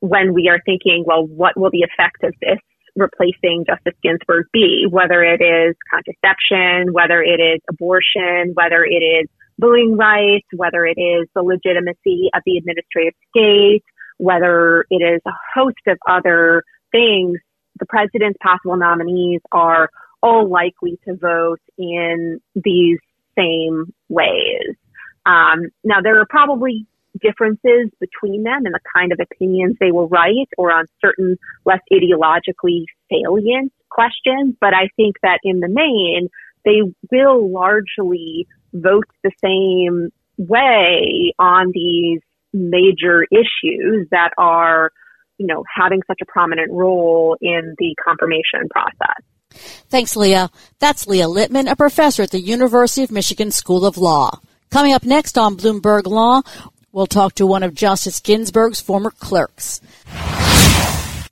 when 0.00 0.34
we 0.34 0.48
are 0.48 0.58
thinking, 0.64 1.04
well, 1.06 1.24
what 1.26 1.56
will 1.56 1.70
the 1.70 1.86
effect 1.86 2.24
of 2.24 2.34
this 2.40 2.58
replacing 2.96 3.64
Justice 3.66 3.98
Ginsburg 4.02 4.46
be? 4.52 4.86
Whether 4.90 5.22
it 5.22 5.40
is 5.40 5.76
contraception, 5.88 6.92
whether 6.92 7.22
it 7.22 7.40
is 7.40 7.60
abortion, 7.70 8.52
whether 8.54 8.84
it 8.84 9.02
is 9.02 9.28
voting 9.60 9.96
rights, 9.96 10.46
whether 10.56 10.84
it 10.84 10.98
is 10.98 11.28
the 11.34 11.42
legitimacy 11.42 12.30
of 12.34 12.42
the 12.44 12.56
administrative 12.58 13.14
state, 13.30 13.84
whether 14.18 14.84
it 14.90 15.02
is 15.02 15.20
a 15.26 15.32
host 15.54 15.78
of 15.86 15.98
other 16.08 16.64
things. 16.90 17.38
The 17.78 17.86
president's 17.86 18.38
possible 18.42 18.76
nominees 18.76 19.40
are 19.52 19.88
all 20.22 20.48
likely 20.48 20.98
to 21.06 21.16
vote 21.16 21.60
in 21.78 22.40
these 22.54 22.98
same 23.36 23.92
ways. 24.08 24.76
Um, 25.24 25.70
now, 25.84 26.00
there 26.02 26.20
are 26.20 26.26
probably 26.28 26.86
differences 27.20 27.90
between 28.00 28.42
them 28.42 28.64
and 28.64 28.74
the 28.74 28.80
kind 28.94 29.12
of 29.12 29.20
opinions 29.20 29.76
they 29.78 29.92
will 29.92 30.08
write 30.08 30.48
or 30.56 30.72
on 30.72 30.86
certain 31.00 31.36
less 31.64 31.80
ideologically 31.92 32.84
salient 33.10 33.72
questions, 33.90 34.54
but 34.60 34.72
I 34.74 34.88
think 34.96 35.16
that 35.22 35.38
in 35.44 35.60
the 35.60 35.68
main, 35.68 36.28
they 36.64 36.80
will 37.10 37.50
largely 37.50 38.46
vote 38.72 39.06
the 39.22 39.32
same 39.44 40.10
way 40.38 41.34
on 41.38 41.70
these 41.72 42.20
major 42.52 43.24
issues 43.30 44.08
that 44.10 44.30
are, 44.38 44.92
you 45.38 45.46
know, 45.46 45.64
having 45.74 46.00
such 46.06 46.20
a 46.22 46.26
prominent 46.26 46.70
role 46.72 47.36
in 47.40 47.74
the 47.78 47.94
confirmation 48.02 48.68
process. 48.70 49.22
Thanks, 49.88 50.16
Leah. 50.16 50.50
That's 50.78 51.06
Leah 51.06 51.26
Litman, 51.26 51.70
a 51.70 51.76
professor 51.76 52.22
at 52.22 52.30
the 52.30 52.40
University 52.40 53.02
of 53.02 53.10
Michigan 53.10 53.50
School 53.50 53.84
of 53.84 53.96
Law. 53.96 54.40
Coming 54.70 54.94
up 54.94 55.04
next 55.04 55.36
on 55.36 55.56
Bloomberg 55.56 56.06
Law, 56.06 56.42
we'll 56.92 57.06
talk 57.06 57.34
to 57.34 57.46
one 57.46 57.62
of 57.62 57.74
Justice 57.74 58.20
Ginsburg's 58.20 58.80
former 58.80 59.10
clerks. 59.10 59.80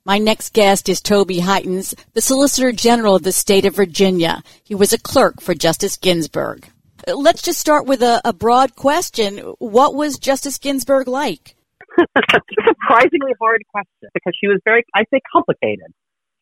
My 0.03 0.17
next 0.17 0.53
guest 0.53 0.89
is 0.89 0.99
Toby 0.99 1.39
Heytens, 1.39 1.93
the 2.13 2.21
Solicitor 2.21 2.71
General 2.71 3.15
of 3.15 3.23
the 3.23 3.31
state 3.31 3.65
of 3.65 3.75
Virginia. 3.75 4.43
He 4.63 4.73
was 4.73 4.93
a 4.93 4.99
clerk 4.99 5.41
for 5.41 5.53
Justice 5.53 5.97
Ginsburg. 5.97 6.67
Let's 7.07 7.41
just 7.41 7.59
start 7.59 7.85
with 7.85 8.01
a, 8.01 8.21
a 8.25 8.33
broad 8.33 8.75
question. 8.75 9.37
What 9.59 9.95
was 9.95 10.17
Justice 10.17 10.57
Ginsburg 10.57 11.07
like? 11.07 11.55
surprisingly 11.97 13.33
hard 13.39 13.61
question 13.71 14.09
because 14.13 14.33
she 14.39 14.47
was 14.47 14.59
very, 14.65 14.83
I'd 14.95 15.07
say, 15.13 15.19
complicated. 15.31 15.93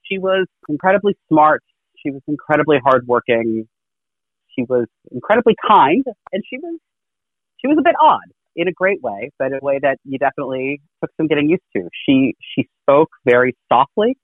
She 0.04 0.18
was 0.18 0.48
incredibly 0.68 1.18
smart. 1.28 1.64
She 2.03 2.12
was 2.12 2.22
incredibly 2.27 2.79
hardworking. 2.84 3.68
She 4.56 4.63
was 4.63 4.88
incredibly 5.12 5.56
kind, 5.68 6.03
and 6.32 6.44
she 6.50 6.58
was 6.58 6.79
she 7.58 7.68
was 7.68 7.77
a 7.79 7.84
bit 7.84 7.96
odd 8.01 8.29
in 8.56 8.68
a 8.68 8.72
great 8.72 9.01
way, 9.01 9.32
but 9.38 9.48
in 9.48 9.53
a 9.56 9.60
way 9.62 9.79
that 9.82 10.00
you 10.03 10.18
definitely 10.18 10.82
took 11.01 11.12
some 11.18 11.27
getting 11.27 11.50
used 11.50 11.63
to. 11.75 11.88
She 12.06 12.36
she 12.56 12.68
spoke 12.84 13.10
very 13.25 13.56
softly 13.72 14.18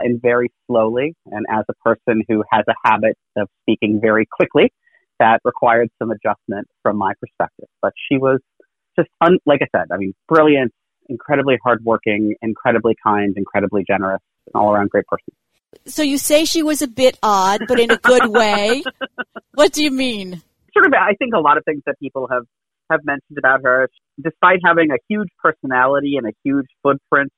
and 0.00 0.20
very 0.20 0.50
slowly, 0.66 1.14
and 1.26 1.46
as 1.50 1.64
a 1.68 1.74
person 1.84 2.22
who 2.28 2.42
has 2.50 2.64
a 2.68 2.74
habit 2.88 3.16
of 3.36 3.48
speaking 3.62 4.00
very 4.00 4.26
quickly, 4.30 4.72
that 5.18 5.40
required 5.44 5.88
some 5.98 6.10
adjustment 6.10 6.66
from 6.82 6.96
my 6.96 7.12
perspective. 7.20 7.68
But 7.82 7.92
she 8.10 8.18
was 8.18 8.40
just 8.98 9.08
un- 9.20 9.38
like 9.46 9.60
I 9.62 9.78
said, 9.78 9.88
I 9.92 9.96
mean, 9.98 10.14
brilliant, 10.28 10.72
incredibly 11.08 11.58
hardworking, 11.62 12.34
incredibly 12.42 12.96
kind, 13.04 13.34
incredibly 13.36 13.84
generous, 13.86 14.20
an 14.54 14.60
all 14.60 14.72
around 14.72 14.90
great 14.90 15.06
person. 15.06 15.32
So 15.86 16.02
you 16.02 16.18
say 16.18 16.44
she 16.44 16.62
was 16.62 16.82
a 16.82 16.88
bit 16.88 17.18
odd, 17.22 17.60
but 17.68 17.78
in 17.78 17.90
a 17.90 17.96
good 17.96 18.28
way. 18.28 18.82
what 19.54 19.72
do 19.72 19.84
you 19.84 19.90
mean? 19.90 20.42
Sort 20.72 20.86
of, 20.86 20.92
I 20.92 21.14
think 21.18 21.34
a 21.34 21.40
lot 21.40 21.56
of 21.58 21.64
things 21.64 21.82
that 21.86 21.98
people 21.98 22.28
have 22.30 22.44
have 22.90 23.00
mentioned 23.04 23.38
about 23.38 23.60
her, 23.62 23.88
despite 24.22 24.58
having 24.64 24.90
a 24.90 24.98
huge 25.08 25.28
personality 25.42 26.16
and 26.16 26.26
a 26.26 26.32
huge 26.44 26.66
footprint 26.82 27.30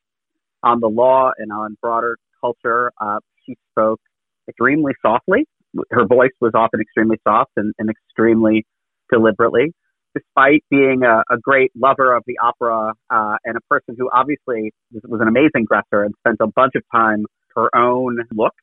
on 0.63 0.81
the 0.81 0.89
law 0.89 1.31
and 1.37 1.53
on 1.53 1.77
broader 1.81 2.17
culture, 2.41 2.91
uh, 3.01 3.19
she 3.45 3.57
spoke 3.71 4.01
extremely 4.49 4.93
softly. 5.03 5.47
Her 5.91 6.07
voice 6.07 6.33
was 6.41 6.53
often 6.55 6.81
extremely 6.81 7.19
soft 7.27 7.53
and, 7.57 7.75
and 7.79 7.91
extremely 7.91 8.65
deliberately. 9.11 9.75
Despite 10.15 10.65
being 10.71 11.03
a, 11.05 11.23
a, 11.33 11.39
great 11.39 11.73
lover 11.75 12.15
of 12.15 12.23
the 12.27 12.37
opera 12.43 12.93
uh, 13.09 13.37
and 13.45 13.57
a 13.57 13.61
person 13.71 13.97
who 13.97 14.11
obviously 14.13 14.71
was, 14.93 15.03
was 15.05 15.21
an 15.23 15.29
amazing 15.29 15.65
dresser 15.67 16.05
and 16.05 16.15
spent 16.19 16.37
a 16.41 16.49
bunch 16.49 16.73
of 16.77 16.83
time 16.95 17.25
her 17.57 17.75
own 17.77 18.19
look. 18.35 18.55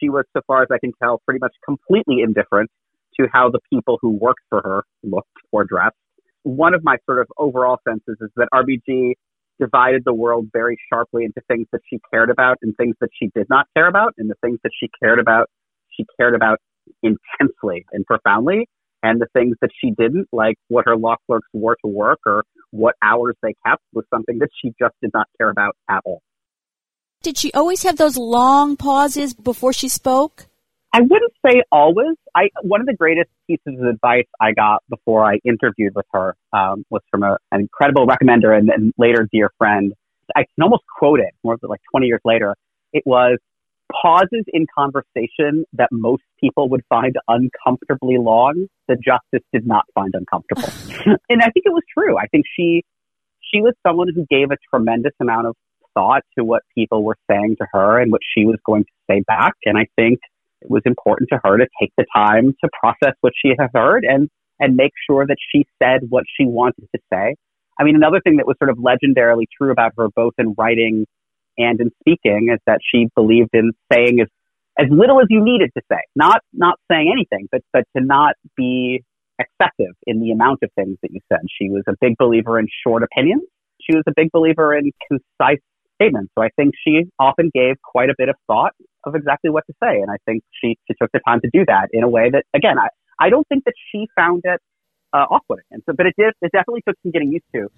She 0.00 0.08
was, 0.08 0.24
so 0.36 0.42
far 0.46 0.62
as 0.62 0.68
I 0.70 0.78
can 0.78 0.92
tell, 1.02 1.20
pretty 1.24 1.40
much 1.40 1.54
completely 1.64 2.20
indifferent 2.22 2.70
to 3.18 3.26
how 3.32 3.50
the 3.50 3.60
people 3.72 3.98
who 4.00 4.10
worked 4.10 4.42
for 4.48 4.62
her 4.62 4.84
looked 5.02 5.28
or 5.52 5.64
dressed. 5.64 5.96
One 6.44 6.74
of 6.74 6.84
my 6.84 6.96
sort 7.04 7.20
of 7.20 7.26
overall 7.36 7.78
senses 7.86 8.16
is 8.20 8.30
that 8.36 8.48
RBG 8.54 9.14
divided 9.58 10.02
the 10.04 10.14
world 10.14 10.46
very 10.52 10.78
sharply 10.92 11.24
into 11.24 11.40
things 11.48 11.66
that 11.72 11.80
she 11.90 11.98
cared 12.12 12.30
about 12.30 12.58
and 12.62 12.76
things 12.76 12.94
that 13.00 13.10
she 13.20 13.28
did 13.34 13.46
not 13.50 13.66
care 13.76 13.88
about. 13.88 14.14
And 14.18 14.30
the 14.30 14.36
things 14.40 14.58
that 14.62 14.70
she 14.78 14.88
cared 15.02 15.18
about, 15.18 15.48
she 15.90 16.06
cared 16.18 16.34
about 16.34 16.58
intensely 17.02 17.84
and 17.92 18.06
profoundly. 18.06 18.68
And 19.02 19.20
the 19.20 19.26
things 19.32 19.56
that 19.60 19.70
she 19.80 19.92
didn't, 19.92 20.28
like 20.32 20.56
what 20.68 20.84
her 20.86 20.96
law 20.96 21.16
clerks 21.26 21.46
wore 21.52 21.76
to 21.84 21.88
work 21.88 22.18
or 22.26 22.44
what 22.70 22.94
hours 23.02 23.36
they 23.42 23.54
kept, 23.66 23.82
was 23.92 24.04
something 24.12 24.38
that 24.38 24.48
she 24.60 24.72
just 24.78 24.94
did 25.00 25.10
not 25.14 25.26
care 25.38 25.50
about 25.50 25.76
at 25.88 26.00
all. 26.04 26.20
Did 27.28 27.36
she 27.36 27.52
always 27.52 27.82
have 27.82 27.98
those 27.98 28.16
long 28.16 28.78
pauses 28.78 29.34
before 29.34 29.74
she 29.74 29.90
spoke? 29.90 30.46
I 30.94 31.02
wouldn't 31.02 31.34
say 31.44 31.62
always. 31.70 32.16
I 32.34 32.48
one 32.62 32.80
of 32.80 32.86
the 32.86 32.94
greatest 32.94 33.28
pieces 33.46 33.78
of 33.78 33.86
advice 33.86 34.24
I 34.40 34.52
got 34.52 34.82
before 34.88 35.30
I 35.30 35.38
interviewed 35.44 35.94
with 35.94 36.06
her 36.14 36.36
um, 36.54 36.86
was 36.88 37.02
from 37.10 37.24
a, 37.24 37.36
an 37.52 37.60
incredible 37.60 38.06
recommender 38.06 38.56
and, 38.56 38.70
and 38.70 38.94
later 38.96 39.28
dear 39.30 39.50
friend. 39.58 39.92
I 40.34 40.44
can 40.44 40.62
almost 40.62 40.84
quote 40.98 41.20
it 41.20 41.34
more 41.44 41.58
than 41.60 41.68
like 41.68 41.82
20 41.90 42.06
years 42.06 42.22
later. 42.24 42.56
It 42.94 43.02
was 43.04 43.36
pauses 43.92 44.44
in 44.50 44.66
conversation 44.74 45.66
that 45.74 45.90
most 45.92 46.22
people 46.40 46.70
would 46.70 46.82
find 46.88 47.14
uncomfortably 47.28 48.16
long. 48.16 48.68
The 48.88 48.96
justice 48.96 49.46
did 49.52 49.66
not 49.66 49.84
find 49.94 50.14
uncomfortable, 50.14 50.70
and 51.28 51.42
I 51.42 51.50
think 51.50 51.66
it 51.66 51.74
was 51.74 51.84
true. 51.92 52.16
I 52.16 52.26
think 52.28 52.46
she 52.56 52.84
she 53.52 53.60
was 53.60 53.74
someone 53.86 54.08
who 54.14 54.24
gave 54.30 54.50
a 54.50 54.56
tremendous 54.70 55.12
amount 55.20 55.46
of 55.46 55.56
thought 55.98 56.22
to 56.38 56.44
what 56.44 56.62
people 56.76 57.02
were 57.02 57.16
saying 57.28 57.56
to 57.58 57.66
her 57.72 58.00
and 58.00 58.12
what 58.12 58.20
she 58.36 58.44
was 58.44 58.58
going 58.64 58.84
to 58.84 58.90
say 59.10 59.22
back. 59.26 59.54
And 59.64 59.76
I 59.76 59.86
think 59.96 60.20
it 60.60 60.70
was 60.70 60.82
important 60.84 61.28
to 61.32 61.40
her 61.42 61.58
to 61.58 61.66
take 61.80 61.92
the 61.96 62.06
time 62.14 62.54
to 62.62 62.70
process 62.80 63.14
what 63.20 63.32
she 63.40 63.52
had 63.58 63.70
heard 63.74 64.04
and, 64.04 64.28
and 64.60 64.76
make 64.76 64.92
sure 65.08 65.26
that 65.26 65.36
she 65.52 65.66
said 65.82 66.02
what 66.08 66.24
she 66.36 66.46
wanted 66.46 66.86
to 66.94 67.00
say. 67.12 67.34
I 67.80 67.84
mean, 67.84 67.96
another 67.96 68.20
thing 68.20 68.36
that 68.36 68.46
was 68.46 68.56
sort 68.58 68.70
of 68.70 68.78
legendarily 68.78 69.44
true 69.56 69.70
about 69.70 69.92
her, 69.98 70.08
both 70.14 70.34
in 70.38 70.54
writing 70.56 71.06
and 71.56 71.80
in 71.80 71.90
speaking, 72.00 72.50
is 72.52 72.60
that 72.66 72.78
she 72.82 73.08
believed 73.14 73.50
in 73.52 73.72
saying 73.92 74.20
as, 74.20 74.28
as 74.78 74.86
little 74.90 75.20
as 75.20 75.26
you 75.30 75.44
needed 75.44 75.70
to 75.76 75.82
say, 75.90 76.00
not, 76.14 76.42
not 76.52 76.78
saying 76.90 77.12
anything, 77.12 77.48
but, 77.50 77.62
but 77.72 77.84
to 77.96 78.04
not 78.04 78.34
be 78.56 79.04
excessive 79.38 79.94
in 80.06 80.20
the 80.20 80.32
amount 80.32 80.60
of 80.62 80.70
things 80.74 80.98
that 81.02 81.12
you 81.12 81.20
said. 81.32 81.40
She 81.60 81.68
was 81.70 81.84
a 81.88 81.94
big 82.00 82.16
believer 82.18 82.58
in 82.58 82.66
short 82.84 83.02
opinions. 83.04 83.42
She 83.80 83.96
was 83.96 84.04
a 84.08 84.12
big 84.14 84.30
believer 84.32 84.76
in 84.76 84.90
concise 85.08 85.62
statements. 86.00 86.32
So 86.36 86.44
I 86.44 86.50
think 86.56 86.74
she 86.86 87.04
often 87.18 87.50
gave 87.52 87.76
quite 87.82 88.10
a 88.10 88.14
bit 88.16 88.28
of 88.28 88.36
thought 88.46 88.72
of 89.04 89.14
exactly 89.14 89.50
what 89.50 89.64
to 89.66 89.74
say. 89.82 90.00
And 90.00 90.10
I 90.10 90.16
think 90.26 90.42
she, 90.60 90.76
she 90.86 90.94
took 91.00 91.10
the 91.12 91.20
time 91.26 91.40
to 91.40 91.50
do 91.52 91.64
that 91.66 91.88
in 91.92 92.02
a 92.02 92.08
way 92.08 92.30
that, 92.30 92.44
again, 92.54 92.78
I, 92.78 92.88
I 93.20 93.30
don't 93.30 93.46
think 93.48 93.64
that 93.64 93.74
she 93.90 94.08
found 94.16 94.42
it 94.44 94.60
uh, 95.12 95.24
off-putting. 95.30 95.64
And 95.70 95.82
so, 95.86 95.94
but 95.96 96.06
it 96.06 96.14
did, 96.18 96.34
it 96.42 96.52
definitely 96.52 96.82
took 96.86 96.96
some 97.02 97.12
getting 97.12 97.32
used 97.32 97.46
to. 97.54 97.68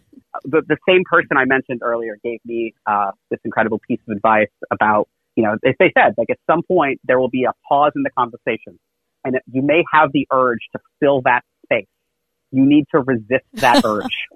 The, 0.44 0.62
the 0.66 0.76
same 0.88 1.02
person 1.08 1.36
I 1.36 1.44
mentioned 1.44 1.80
earlier 1.82 2.18
gave 2.22 2.40
me, 2.44 2.74
uh, 2.86 3.12
this 3.30 3.40
incredible 3.44 3.80
piece 3.86 4.00
of 4.08 4.16
advice 4.16 4.50
about, 4.70 5.08
you 5.36 5.44
know, 5.44 5.56
they, 5.62 5.74
they 5.78 5.92
said, 5.96 6.14
like, 6.18 6.28
at 6.30 6.38
some 6.50 6.62
point 6.62 7.00
there 7.04 7.18
will 7.18 7.30
be 7.30 7.44
a 7.44 7.52
pause 7.68 7.92
in 7.94 8.02
the 8.02 8.10
conversation 8.10 8.78
and 9.24 9.38
you 9.52 9.62
may 9.62 9.84
have 9.92 10.10
the 10.12 10.26
urge 10.32 10.60
to 10.72 10.80
fill 10.98 11.22
that 11.22 11.42
space. 11.64 11.86
You 12.50 12.64
need 12.66 12.86
to 12.94 13.00
resist 13.00 13.44
that 13.54 13.82
urge. 13.84 14.26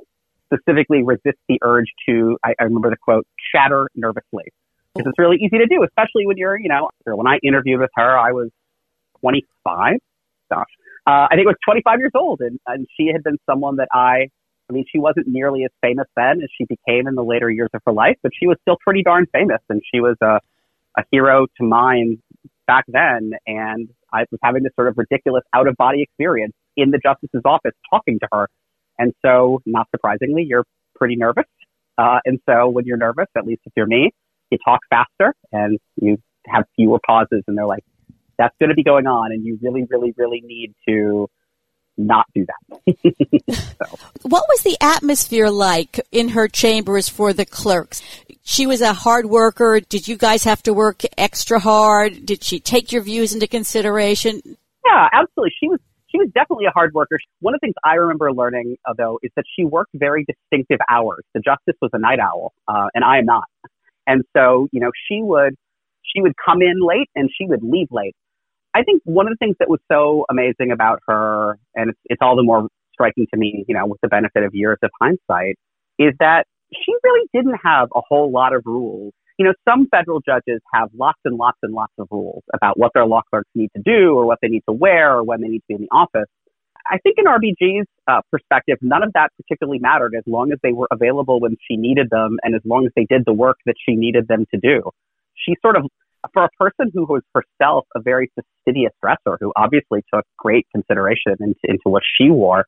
Specifically 0.55 1.03
resist 1.03 1.39
the 1.49 1.59
urge 1.63 1.87
to, 2.09 2.37
I, 2.45 2.55
I 2.61 2.65
remember 2.65 2.91
the 2.91 2.97
quote, 2.97 3.27
chatter 3.55 3.89
nervously. 3.95 4.53
Because 4.95 5.11
it's 5.11 5.19
really 5.19 5.37
easy 5.37 5.59
to 5.59 5.67
do, 5.67 5.83
especially 5.83 6.27
when 6.27 6.37
you're, 6.37 6.57
you 6.59 6.69
know, 6.69 6.89
when 7.05 7.27
I 7.27 7.39
interviewed 7.43 7.81
with 7.81 7.91
her, 7.97 8.19
I 8.19 8.31
was 8.31 8.51
25. 9.21 9.95
Gosh. 10.51 10.65
Uh, 11.07 11.27
I 11.31 11.35
think 11.35 11.47
I 11.47 11.51
was 11.51 11.57
25 11.67 11.99
years 11.99 12.13
old 12.15 12.41
and, 12.41 12.59
and 12.67 12.87
she 12.97 13.09
had 13.13 13.23
been 13.25 13.39
someone 13.49 13.77
that 13.77 13.89
I, 13.93 14.29
I 14.71 14.73
mean, 14.73 14.85
she 14.91 14.99
wasn't 14.99 15.27
nearly 15.27 15.65
as 15.65 15.71
famous 15.83 16.07
then 16.17 16.41
as 16.43 16.49
she 16.57 16.65
became 16.65 17.07
in 17.09 17.15
the 17.15 17.25
later 17.25 17.51
years 17.51 17.71
of 17.75 17.83
her 17.87 17.93
life, 17.93 18.17
but 18.23 18.33
she 18.39 18.47
was 18.47 18.57
still 18.63 18.77
pretty 18.83 19.03
darn 19.03 19.27
famous 19.33 19.61
and 19.69 19.83
she 19.93 20.01
was 20.01 20.17
a, 20.23 20.41
a 20.97 21.03
hero 21.11 21.47
to 21.59 21.65
mine 21.65 22.23
back 22.67 22.85
then. 22.89 23.33
And 23.47 23.89
I 24.13 24.25
was 24.31 24.39
having 24.43 24.63
this 24.63 24.73
sort 24.77 24.89
of 24.89 24.97
ridiculous 24.97 25.43
out 25.55 25.67
of 25.67 25.77
body 25.77 26.03
experience 26.03 26.55
in 26.77 26.91
the 26.91 26.99
justice's 26.99 27.43
office 27.45 27.73
talking 27.91 28.19
to 28.21 28.29
her. 28.33 28.49
And 28.99 29.13
so, 29.25 29.61
not 29.67 29.89
surprisingly, 29.91 30.45
you're 30.49 30.65
pretty 30.95 31.17
nervous. 31.17 31.45
Uh, 31.99 32.19
and 32.25 32.41
so 32.49 32.69
when 32.69 32.85
you're 32.87 32.97
nervous, 32.97 33.27
at 33.37 33.47
least 33.47 33.63
if 33.67 33.73
you're 33.77 33.87
me, 33.87 34.13
you 34.51 34.59
talk 34.65 34.81
faster 34.91 35.35
and 35.53 35.79
you 35.97 36.19
have 36.47 36.65
fewer 36.77 36.99
pauses 37.07 37.43
and 37.47 37.57
they're 37.57 37.67
like, 37.67 37.85
that's 38.39 38.55
going 38.59 38.71
to 38.71 38.75
be 38.75 38.83
going 38.83 39.07
on 39.07 39.33
and 39.33 39.45
you 39.45 39.59
really, 39.63 39.87
really, 39.89 40.13
really 40.17 40.43
need 40.45 40.75
to 40.89 41.29
not 41.97 42.27
do 42.35 42.45
that. 42.47 42.85
so. 43.53 43.97
What 44.23 44.45
was 44.49 44.63
the 44.63 44.77
atmosphere 44.81 45.49
like 45.49 46.01
in 46.11 46.31
her 46.31 46.49
chambers 46.49 47.09
for 47.09 47.33
the 47.33 47.47
clerks? 47.47 48.03
She 48.43 48.67
was 48.67 48.81
a 48.81 48.93
hard 48.93 49.27
worker. 49.27 49.81
Did 49.81 50.09
you 50.09 50.17
guys 50.17 50.45
have 50.45 50.63
to 50.65 50.75
work 50.75 51.03
extra 51.17 51.61
hard? 51.61 52.27
Did 52.27 52.43
she 52.43 52.59
take 52.59 52.91
your 52.91 53.03
views 53.03 53.33
into 53.33 53.47
consideration? 53.47 54.43
Yeah, 54.85 55.09
absolutely. 55.13 55.55
She 55.61 55.69
was 55.69 55.81
she 56.15 56.19
was 56.19 56.29
definitely 56.35 56.67
a 56.67 56.71
hard 56.71 56.95
worker. 56.95 57.19
One 57.41 57.55
of 57.55 57.61
the 57.61 57.67
things 57.67 57.75
I 57.85 57.95
remember 57.95 58.33
learning, 58.33 58.77
uh, 58.89 58.95
though, 58.97 59.19
is 59.23 59.33
that 59.37 59.45
she 59.57 59.65
worked 59.65 59.91
very 59.95 60.25
distinctive 60.25 60.79
hours. 60.89 61.25
The 61.35 61.41
justice 61.41 61.75
was 61.83 61.91
a 61.93 61.99
night 61.99 62.21
owl, 62.21 62.53
uh, 62.69 62.87
and 62.95 63.05
I 63.05 63.19
am 63.19 63.27
not. 63.27 63.45
And 64.07 64.23
so, 64.37 64.69
you 64.71 64.81
know, 64.81 64.91
she 65.09 65.21
would 65.23 65.55
she 66.15 66.21
would 66.21 66.35
come 66.45 66.63
in 66.63 66.75
late 66.81 67.09
and 67.17 67.31
she 67.37 67.47
would 67.47 67.63
leave 67.63 67.89
late. 67.91 68.15
I 68.75 68.83
think 68.83 69.03
one 69.05 69.27
of 69.27 69.33
the 69.33 69.45
things 69.45 69.57
that 69.59 69.69
was 69.69 69.81
so 69.91 70.27
amazing 70.31 70.71
about 70.71 71.01
her, 71.09 71.59
and 71.75 71.91
it's, 71.91 71.99
it's 72.05 72.19
all 72.21 72.37
the 72.37 72.43
more 72.43 72.69
striking 72.93 73.27
to 73.33 73.39
me, 73.39 73.65
you 73.67 73.75
know, 73.75 73.87
with 73.87 74.01
the 74.03 74.09
benefit 74.09 74.45
of 74.45 74.51
years 74.55 74.79
of 74.83 74.91
hindsight, 75.01 75.57
is 75.99 76.13
that 76.21 76.45
she 76.73 76.93
really 77.03 77.29
didn't 77.33 77.59
have 77.65 77.89
a 77.95 78.01
whole 78.07 78.31
lot 78.31 78.53
of 78.55 78.63
rules. 78.67 79.13
You 79.39 79.47
know, 79.47 79.55
some 79.69 79.89
federal 79.89 80.21
judges 80.21 80.61
have 80.73 80.91
lots 80.97 81.19
and 81.25 81.37
lots 81.37 81.59
and 81.63 81.75
lots 81.75 81.93
of 81.99 82.09
rules 82.11 82.45
about 82.55 82.79
what 82.79 82.93
their 82.95 83.05
law 83.05 83.23
clerks 83.31 83.51
need 83.55 83.71
to 83.77 83.83
do 83.85 84.15
or 84.15 84.27
what 84.27 84.39
they 84.41 84.49
need 84.49 84.63
to 84.69 84.73
wear 84.73 85.17
or 85.17 85.25
when 85.25 85.41
they 85.41 85.49
need 85.49 85.61
to 85.61 85.65
be 85.69 85.75
in 85.75 85.81
the 85.83 85.89
office. 85.91 86.29
I 86.87 86.99
think 86.99 87.17
in 87.19 87.25
RBG's 87.25 87.89
uh, 88.07 88.21
perspective, 88.31 88.77
none 88.83 89.03
of 89.03 89.13
that 89.15 89.31
particularly 89.41 89.79
mattered 89.79 90.15
as 90.15 90.23
long 90.27 90.53
as 90.53 90.59
they 90.63 90.73
were 90.73 90.87
available 90.93 91.41
when 91.41 91.57
she 91.67 91.77
needed 91.77 92.11
them 92.11 92.37
and 92.43 92.55
as 92.55 92.61
long 92.65 92.85
as 92.85 92.93
they 92.95 93.07
did 93.09 93.23
the 93.27 93.33
work 93.33 93.57
that 93.65 93.75
she 93.89 93.97
needed 93.97 94.29
them 94.29 94.45
to 94.53 94.61
do. 94.61 94.83
She 95.35 95.57
sort 95.63 95.77
of 95.77 95.87
for 96.33 96.45
a 96.45 96.49
person 96.59 96.91
who 96.95 97.05
was 97.05 97.23
herself 97.35 97.87
a 97.95 98.01
very 98.01 98.31
fastidious 98.35 98.93
dresser, 99.03 99.37
who 99.41 99.53
obviously 99.57 100.03
took 100.13 100.25
great 100.39 100.67
consideration 100.73 101.37
into, 101.41 101.61
into 101.65 101.83
what 101.85 102.03
she 102.19 102.31
wore, 102.31 102.67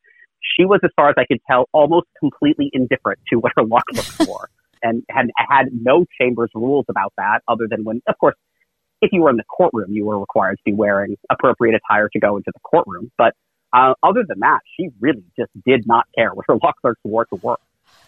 she 0.56 0.64
was, 0.64 0.80
as 0.84 0.90
far 0.96 1.08
as 1.08 1.14
I 1.18 1.24
could 1.24 1.40
tell, 1.48 1.68
almost 1.72 2.06
completely 2.18 2.70
indifferent 2.72 3.18
to 3.30 3.36
what 3.36 3.52
her 3.56 3.64
look 3.64 3.82
looks 3.92 4.18
wore, 4.26 4.48
and 4.82 5.02
had 5.10 5.26
had 5.36 5.66
no 5.72 6.04
chambers 6.20 6.50
rules 6.54 6.86
about 6.88 7.12
that, 7.16 7.40
other 7.48 7.66
than 7.68 7.84
when, 7.84 8.02
of 8.08 8.18
course, 8.18 8.34
if 9.02 9.12
you 9.12 9.22
were 9.22 9.30
in 9.30 9.36
the 9.36 9.44
courtroom, 9.44 9.92
you 9.92 10.04
were 10.04 10.18
required 10.18 10.56
to 10.56 10.62
be 10.64 10.72
wearing 10.72 11.16
appropriate 11.30 11.74
attire 11.74 12.08
to 12.08 12.18
go 12.18 12.36
into 12.36 12.50
the 12.52 12.60
courtroom. 12.60 13.10
But 13.18 13.34
uh, 13.72 13.94
other 14.02 14.24
than 14.26 14.40
that, 14.40 14.60
she 14.76 14.88
really 15.00 15.24
just 15.38 15.50
did 15.66 15.86
not 15.86 16.06
care 16.16 16.32
what 16.32 16.46
her 16.48 16.54
law 16.62 16.72
clerks 16.80 17.00
wore 17.04 17.26
to 17.26 17.36
work. 17.36 17.60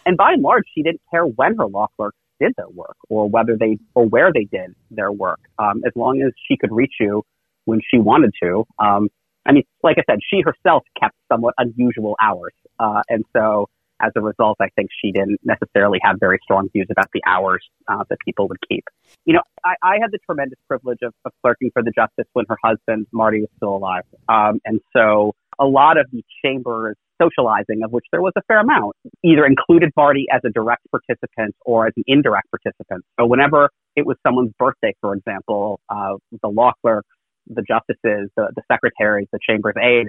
And 0.05 0.17
by 0.17 0.33
and 0.33 0.41
large, 0.41 0.65
she 0.73 0.83
didn't 0.83 1.01
care 1.11 1.25
when 1.25 1.57
her 1.57 1.67
law 1.67 1.87
clerks 1.95 2.17
did 2.39 2.53
their 2.57 2.69
work 2.69 2.95
or 3.09 3.29
whether 3.29 3.57
they 3.57 3.77
or 3.95 4.05
where 4.05 4.31
they 4.33 4.45
did 4.45 4.73
their 4.91 5.11
work. 5.11 5.39
Um, 5.57 5.81
as 5.85 5.91
long 5.95 6.21
as 6.21 6.31
she 6.47 6.57
could 6.57 6.71
reach 6.71 6.93
you 6.99 7.23
when 7.65 7.81
she 7.89 7.99
wanted 7.99 8.33
to. 8.41 8.65
Um, 8.79 9.09
I 9.45 9.51
mean, 9.51 9.63
like 9.83 9.97
I 9.97 10.03
said, 10.09 10.19
she 10.29 10.41
herself 10.41 10.83
kept 10.99 11.15
somewhat 11.31 11.53
unusual 11.57 12.15
hours, 12.21 12.53
uh, 12.79 13.01
and 13.09 13.23
so 13.35 13.67
as 14.01 14.11
a 14.15 14.21
result, 14.21 14.57
I 14.61 14.69
think 14.75 14.89
she 15.03 15.11
didn't 15.11 15.39
necessarily 15.43 15.99
have 16.03 16.17
very 16.19 16.39
strong 16.43 16.69
views 16.73 16.87
about 16.89 17.07
the 17.13 17.21
hours 17.25 17.63
uh, 17.87 18.03
that 18.09 18.17
people 18.25 18.47
would 18.47 18.59
keep. 18.67 18.83
You 19.25 19.33
know, 19.35 19.41
I, 19.63 19.75
I 19.83 19.97
had 20.01 20.11
the 20.11 20.19
tremendous 20.25 20.59
privilege 20.67 20.99
of, 21.03 21.13
of, 21.25 21.31
clerking 21.41 21.71
for 21.73 21.83
the 21.83 21.91
justice 21.91 22.27
when 22.33 22.45
her 22.49 22.57
husband 22.63 23.07
Marty 23.11 23.41
was 23.41 23.49
still 23.57 23.75
alive, 23.75 24.03
um, 24.27 24.59
and 24.65 24.79
so 24.95 25.33
a 25.59 25.65
lot 25.65 25.97
of 25.97 26.07
the 26.11 26.23
chambers 26.43 26.95
socializing, 27.21 27.83
of 27.83 27.91
which 27.91 28.05
there 28.11 28.21
was 28.21 28.33
a 28.37 28.41
fair 28.47 28.59
amount, 28.59 28.95
either 29.23 29.45
included 29.45 29.91
Marty 29.95 30.25
as 30.31 30.41
a 30.45 30.49
direct 30.49 30.83
participant 30.89 31.55
or 31.65 31.87
as 31.87 31.93
an 31.97 32.03
indirect 32.07 32.47
participant. 32.49 33.03
So 33.19 33.25
whenever 33.25 33.69
it 33.95 34.05
was 34.05 34.17
someone's 34.25 34.53
birthday, 34.57 34.95
for 35.01 35.13
example, 35.13 35.79
uh, 35.89 36.15
the 36.41 36.47
law 36.47 36.71
clerks, 36.81 37.09
the 37.47 37.63
justices, 37.67 38.29
the, 38.37 38.51
the 38.55 38.61
secretaries, 38.71 39.27
the 39.31 39.39
chamber's 39.47 39.75
aide, 39.81 40.07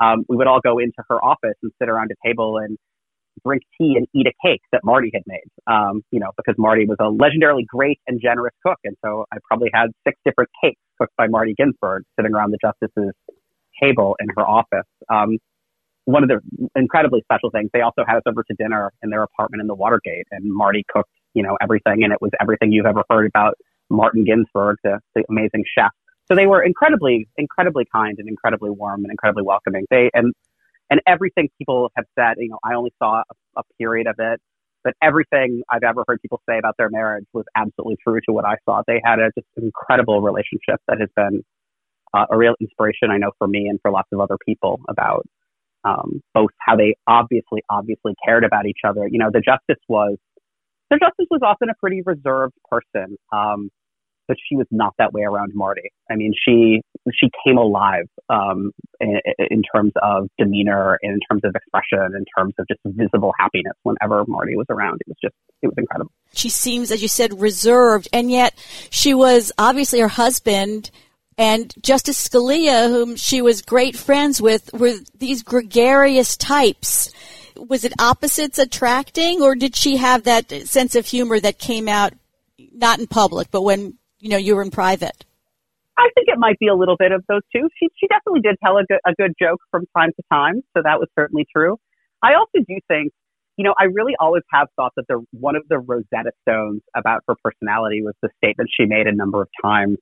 um, 0.00 0.24
we 0.28 0.36
would 0.36 0.46
all 0.46 0.60
go 0.60 0.78
into 0.78 1.02
her 1.08 1.22
office 1.22 1.56
and 1.62 1.72
sit 1.80 1.88
around 1.88 2.10
a 2.10 2.26
table 2.26 2.58
and 2.58 2.78
drink 3.44 3.62
tea 3.78 3.94
and 3.96 4.06
eat 4.14 4.26
a 4.26 4.32
cake 4.46 4.62
that 4.72 4.82
Marty 4.84 5.10
had 5.12 5.22
made. 5.26 5.48
Um, 5.66 6.02
you 6.10 6.20
know, 6.20 6.30
because 6.36 6.54
Marty 6.58 6.86
was 6.86 6.96
a 7.00 7.04
legendarily 7.04 7.66
great 7.66 8.00
and 8.06 8.20
generous 8.20 8.54
cook, 8.64 8.78
and 8.84 8.96
so 9.04 9.24
I 9.32 9.38
probably 9.46 9.70
had 9.72 9.90
six 10.06 10.18
different 10.24 10.50
cakes 10.62 10.80
cooked 10.98 11.14
by 11.16 11.26
Marty 11.26 11.54
Ginsburg 11.56 12.04
sitting 12.18 12.34
around 12.34 12.52
the 12.52 12.58
justice's 12.60 13.14
table 13.80 14.16
in 14.20 14.28
her 14.36 14.46
office. 14.46 14.86
Um, 15.08 15.38
one 16.04 16.22
of 16.22 16.28
the 16.28 16.40
incredibly 16.74 17.22
special 17.22 17.50
things, 17.50 17.70
they 17.72 17.80
also 17.80 18.04
had 18.06 18.16
us 18.16 18.22
over 18.26 18.42
to 18.42 18.54
dinner 18.54 18.92
in 19.02 19.10
their 19.10 19.22
apartment 19.22 19.60
in 19.60 19.66
the 19.66 19.74
Watergate, 19.74 20.26
and 20.30 20.52
Marty 20.52 20.84
cooked, 20.92 21.10
you 21.34 21.42
know, 21.42 21.56
everything, 21.60 22.02
and 22.04 22.12
it 22.12 22.20
was 22.20 22.30
everything 22.40 22.72
you've 22.72 22.86
ever 22.86 23.04
heard 23.08 23.26
about 23.26 23.54
Martin 23.88 24.24
Ginsburg, 24.24 24.78
the, 24.82 24.98
the 25.14 25.24
amazing 25.28 25.64
chef. 25.76 25.90
So 26.26 26.34
they 26.34 26.46
were 26.46 26.62
incredibly, 26.62 27.28
incredibly 27.36 27.84
kind 27.94 28.16
and 28.18 28.28
incredibly 28.28 28.70
warm 28.70 29.04
and 29.04 29.10
incredibly 29.10 29.42
welcoming. 29.42 29.84
They 29.90 30.10
and 30.14 30.32
and 30.92 31.00
everything 31.06 31.48
people 31.56 31.90
have 31.96 32.04
said, 32.18 32.34
you 32.36 32.50
know, 32.50 32.58
I 32.62 32.74
only 32.74 32.92
saw 32.98 33.22
a, 33.22 33.60
a 33.60 33.62
period 33.80 34.06
of 34.06 34.16
it, 34.18 34.40
but 34.84 34.92
everything 35.02 35.62
I've 35.70 35.84
ever 35.84 36.04
heard 36.06 36.20
people 36.20 36.42
say 36.46 36.58
about 36.58 36.74
their 36.76 36.90
marriage 36.90 37.24
was 37.32 37.46
absolutely 37.56 37.96
true 38.06 38.20
to 38.26 38.32
what 38.34 38.44
I 38.44 38.56
saw. 38.66 38.82
They 38.86 39.00
had 39.02 39.18
a 39.18 39.30
just 39.34 39.48
incredible 39.56 40.20
relationship 40.20 40.80
that 40.88 41.00
has 41.00 41.08
been 41.16 41.42
uh, 42.12 42.26
a 42.30 42.36
real 42.36 42.56
inspiration, 42.60 43.10
I 43.10 43.16
know, 43.16 43.30
for 43.38 43.48
me 43.48 43.68
and 43.68 43.78
for 43.80 43.90
lots 43.90 44.08
of 44.12 44.20
other 44.20 44.36
people 44.46 44.82
about 44.86 45.26
um, 45.82 46.20
both 46.34 46.50
how 46.58 46.76
they 46.76 46.94
obviously, 47.06 47.62
obviously 47.70 48.12
cared 48.22 48.44
about 48.44 48.66
each 48.66 48.80
other. 48.86 49.08
You 49.08 49.18
know, 49.18 49.30
the 49.32 49.40
justice 49.40 49.82
was, 49.88 50.18
the 50.90 50.98
justice 50.98 51.26
was 51.30 51.40
often 51.42 51.70
a 51.70 51.74
pretty 51.80 52.02
reserved 52.04 52.52
person, 52.70 53.16
um, 53.32 53.70
but 54.28 54.36
she 54.48 54.56
was 54.56 54.66
not 54.70 54.94
that 54.98 55.12
way 55.12 55.22
around 55.22 55.52
Marty. 55.54 55.90
I 56.10 56.16
mean, 56.16 56.32
she 56.34 56.82
she 57.12 57.30
came 57.44 57.58
alive 57.58 58.06
um, 58.28 58.70
in, 59.00 59.20
in, 59.50 59.62
terms 59.62 59.92
of 60.00 60.28
demeanor, 60.38 60.98
in 61.02 61.18
terms 61.28 61.42
of 61.44 61.54
expression, 61.54 62.14
in 62.16 62.24
terms 62.36 62.54
of 62.58 62.66
just 62.68 62.80
visible 62.84 63.32
happiness 63.38 63.74
whenever 63.82 64.24
Marty 64.26 64.56
was 64.56 64.66
around. 64.70 65.00
It 65.00 65.08
was 65.08 65.16
just 65.22 65.34
it 65.62 65.66
was 65.66 65.74
incredible. 65.76 66.12
She 66.34 66.48
seems, 66.48 66.90
as 66.90 67.02
you 67.02 67.08
said, 67.08 67.40
reserved, 67.40 68.08
and 68.12 68.30
yet 68.30 68.54
she 68.90 69.14
was 69.14 69.52
obviously 69.58 70.00
her 70.00 70.08
husband. 70.08 70.90
And 71.38 71.72
Justice 71.82 72.28
Scalia, 72.28 72.88
whom 72.88 73.16
she 73.16 73.40
was 73.40 73.62
great 73.62 73.96
friends 73.96 74.40
with, 74.40 74.70
were 74.74 74.92
these 75.18 75.42
gregarious 75.42 76.36
types. 76.36 77.10
Was 77.56 77.84
it 77.84 77.94
opposites 77.98 78.58
attracting, 78.58 79.40
or 79.40 79.54
did 79.54 79.74
she 79.74 79.96
have 79.96 80.24
that 80.24 80.50
sense 80.68 80.94
of 80.94 81.06
humor 81.06 81.40
that 81.40 81.58
came 81.58 81.88
out 81.88 82.12
not 82.72 82.98
in 82.98 83.06
public, 83.06 83.50
but 83.50 83.62
when 83.62 83.94
you 84.22 84.30
know 84.30 84.38
you 84.38 84.54
were 84.54 84.62
in 84.62 84.70
private? 84.70 85.24
I 85.98 86.08
think 86.14 86.28
it 86.28 86.38
might 86.38 86.58
be 86.58 86.68
a 86.68 86.74
little 86.74 86.96
bit 86.96 87.12
of 87.12 87.24
those 87.28 87.42
two. 87.54 87.68
She 87.78 87.88
she 87.98 88.06
definitely 88.06 88.40
did 88.40 88.56
tell 88.64 88.78
a 88.78 88.84
good, 88.84 89.00
a 89.04 89.12
good 89.14 89.32
joke 89.38 89.60
from 89.70 89.84
time 89.96 90.10
to 90.16 90.22
time, 90.32 90.62
so 90.74 90.82
that 90.82 90.98
was 90.98 91.08
certainly 91.18 91.44
true. 91.54 91.76
I 92.22 92.34
also 92.34 92.64
do 92.66 92.78
think, 92.88 93.12
you 93.56 93.64
know, 93.64 93.74
I 93.78 93.84
really 93.84 94.14
always 94.18 94.44
have 94.52 94.68
thought 94.76 94.92
that 94.96 95.06
the 95.08 95.24
one 95.32 95.56
of 95.56 95.64
the 95.68 95.78
Rosetta 95.78 96.30
Stones 96.42 96.82
about 96.96 97.22
her 97.28 97.34
personality 97.44 98.00
was 98.00 98.14
the 98.22 98.30
statement 98.38 98.70
she 98.72 98.86
made 98.86 99.06
a 99.06 99.12
number 99.12 99.42
of 99.42 99.48
times 99.60 99.98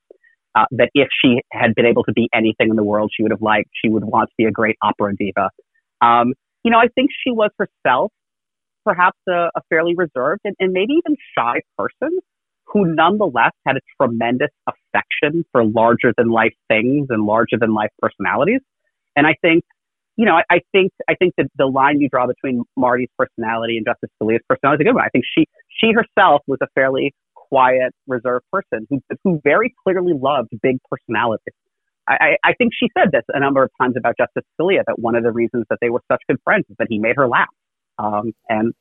uh, 0.54 0.66
that 0.72 0.90
if 0.94 1.08
she 1.24 1.40
had 1.50 1.74
been 1.74 1.86
able 1.86 2.04
to 2.04 2.12
be 2.12 2.28
anything 2.34 2.68
in 2.68 2.76
the 2.76 2.84
world 2.84 3.10
she 3.16 3.22
would 3.22 3.32
have 3.32 3.42
liked, 3.42 3.70
she 3.82 3.88
would 3.88 4.04
want 4.04 4.28
to 4.28 4.34
be 4.36 4.44
a 4.44 4.50
great 4.50 4.76
opera 4.82 5.14
diva. 5.16 5.48
Um, 6.02 6.34
you 6.62 6.70
know, 6.70 6.78
I 6.78 6.88
think 6.94 7.10
she 7.24 7.30
was 7.30 7.50
herself 7.56 8.12
perhaps 8.84 9.18
a, 9.28 9.50
a 9.54 9.60
fairly 9.68 9.94
reserved 9.94 10.40
and, 10.44 10.54
and 10.58 10.72
maybe 10.72 10.94
even 10.94 11.16
shy 11.36 11.60
person 11.78 12.18
who 12.72 12.94
nonetheless 12.94 13.52
had 13.66 13.76
a 13.76 13.80
tremendous 14.00 14.50
affection 14.66 15.44
for 15.52 15.64
larger 15.64 16.12
than 16.16 16.28
life 16.28 16.54
things 16.68 17.08
and 17.10 17.24
larger 17.24 17.56
than 17.58 17.74
life 17.74 17.90
personalities. 17.98 18.60
And 19.16 19.26
I 19.26 19.34
think, 19.42 19.64
you 20.16 20.24
know, 20.24 20.36
I, 20.36 20.42
I 20.50 20.60
think 20.72 20.92
I 21.08 21.14
think 21.14 21.34
that 21.36 21.46
the 21.56 21.66
line 21.66 22.00
you 22.00 22.08
draw 22.08 22.26
between 22.26 22.62
Marty's 22.76 23.08
personality 23.18 23.76
and 23.76 23.86
Justice 23.86 24.10
Scalia's 24.20 24.44
personality 24.48 24.82
is 24.82 24.86
a 24.86 24.88
good 24.90 24.94
one. 24.94 25.04
I 25.04 25.08
think 25.08 25.24
she 25.36 25.46
she 25.68 25.92
herself 25.92 26.42
was 26.46 26.58
a 26.62 26.66
fairly 26.74 27.12
quiet, 27.34 27.92
reserved 28.06 28.44
person 28.52 28.86
who 28.88 29.00
who 29.24 29.40
very 29.42 29.74
clearly 29.84 30.12
loved 30.14 30.50
big 30.62 30.76
personalities. 30.90 31.54
I, 32.08 32.36
I 32.42 32.54
think 32.54 32.72
she 32.74 32.88
said 32.98 33.12
this 33.12 33.22
a 33.28 33.38
number 33.38 33.62
of 33.62 33.70
times 33.80 33.94
about 33.96 34.16
Justice 34.18 34.42
Scalia 34.58 34.82
that 34.86 34.98
one 34.98 35.14
of 35.14 35.22
the 35.22 35.30
reasons 35.30 35.64
that 35.70 35.78
they 35.80 35.90
were 35.90 36.02
such 36.10 36.20
good 36.28 36.38
friends 36.42 36.64
is 36.68 36.76
that 36.78 36.88
he 36.90 36.98
made 36.98 37.14
her 37.16 37.28
laugh. 37.28 37.46
Um, 37.98 38.32
and 38.48 38.72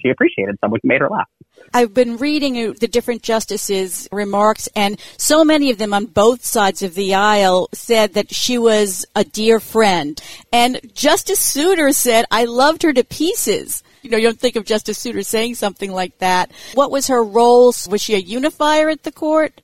she 0.00 0.08
appreciated 0.08 0.56
someone 0.60 0.80
who 0.82 0.88
made 0.88 1.00
her 1.00 1.08
laugh. 1.08 1.28
I've 1.72 1.92
been 1.92 2.18
reading 2.18 2.72
the 2.74 2.86
different 2.86 3.22
justices' 3.22 4.08
remarks, 4.12 4.68
and 4.76 5.00
so 5.16 5.44
many 5.44 5.70
of 5.70 5.78
them 5.78 5.92
on 5.92 6.06
both 6.06 6.44
sides 6.44 6.82
of 6.82 6.94
the 6.94 7.14
aisle 7.14 7.68
said 7.72 8.14
that 8.14 8.32
she 8.32 8.58
was 8.58 9.04
a 9.16 9.24
dear 9.24 9.58
friend. 9.58 10.20
And 10.52 10.80
Justice 10.94 11.40
Souter 11.40 11.90
said, 11.90 12.26
I 12.30 12.44
loved 12.44 12.82
her 12.84 12.92
to 12.92 13.02
pieces. 13.02 13.82
You 14.02 14.10
know, 14.10 14.18
you 14.18 14.28
don't 14.28 14.38
think 14.38 14.54
of 14.54 14.64
Justice 14.64 14.98
Souter 14.98 15.22
saying 15.22 15.56
something 15.56 15.90
like 15.90 16.18
that. 16.18 16.52
What 16.74 16.92
was 16.92 17.08
her 17.08 17.24
role? 17.24 17.72
Was 17.88 18.02
she 18.02 18.14
a 18.14 18.18
unifier 18.18 18.88
at 18.88 19.02
the 19.02 19.12
court? 19.12 19.60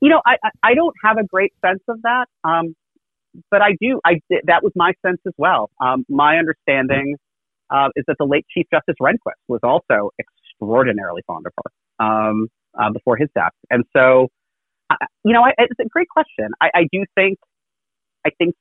You 0.00 0.10
know, 0.10 0.20
I, 0.24 0.36
I 0.62 0.74
don't 0.74 0.94
have 1.02 1.16
a 1.16 1.24
great 1.24 1.54
sense 1.64 1.82
of 1.88 2.02
that. 2.02 2.26
Um, 2.44 2.76
but 3.50 3.62
I 3.62 3.70
do, 3.80 4.00
I, 4.04 4.20
that 4.44 4.62
was 4.62 4.72
my 4.76 4.92
sense 5.04 5.20
as 5.26 5.32
well. 5.36 5.70
Um, 5.80 6.04
my 6.08 6.36
understanding 6.36 7.16
uh, 7.68 7.88
is 7.96 8.04
that 8.06 8.16
the 8.18 8.26
late 8.26 8.46
Chief 8.54 8.66
Justice 8.72 8.96
Rehnquist 9.00 9.40
was 9.48 9.60
also 9.62 10.10
extraordinarily 10.60 11.22
fond 11.26 11.46
of 11.46 11.52
her 11.56 12.04
um, 12.06 12.48
uh, 12.78 12.90
before 12.92 13.16
his 13.16 13.28
death. 13.34 13.52
And 13.70 13.84
so, 13.96 14.28
you 15.24 15.32
know, 15.32 15.42
I, 15.42 15.52
it's 15.58 15.78
a 15.80 15.88
great 15.88 16.08
question. 16.08 16.50
I, 16.60 16.70
I 16.74 16.80
do 16.92 17.04
think, 17.14 17.38
I 18.26 18.30
think 18.38 18.54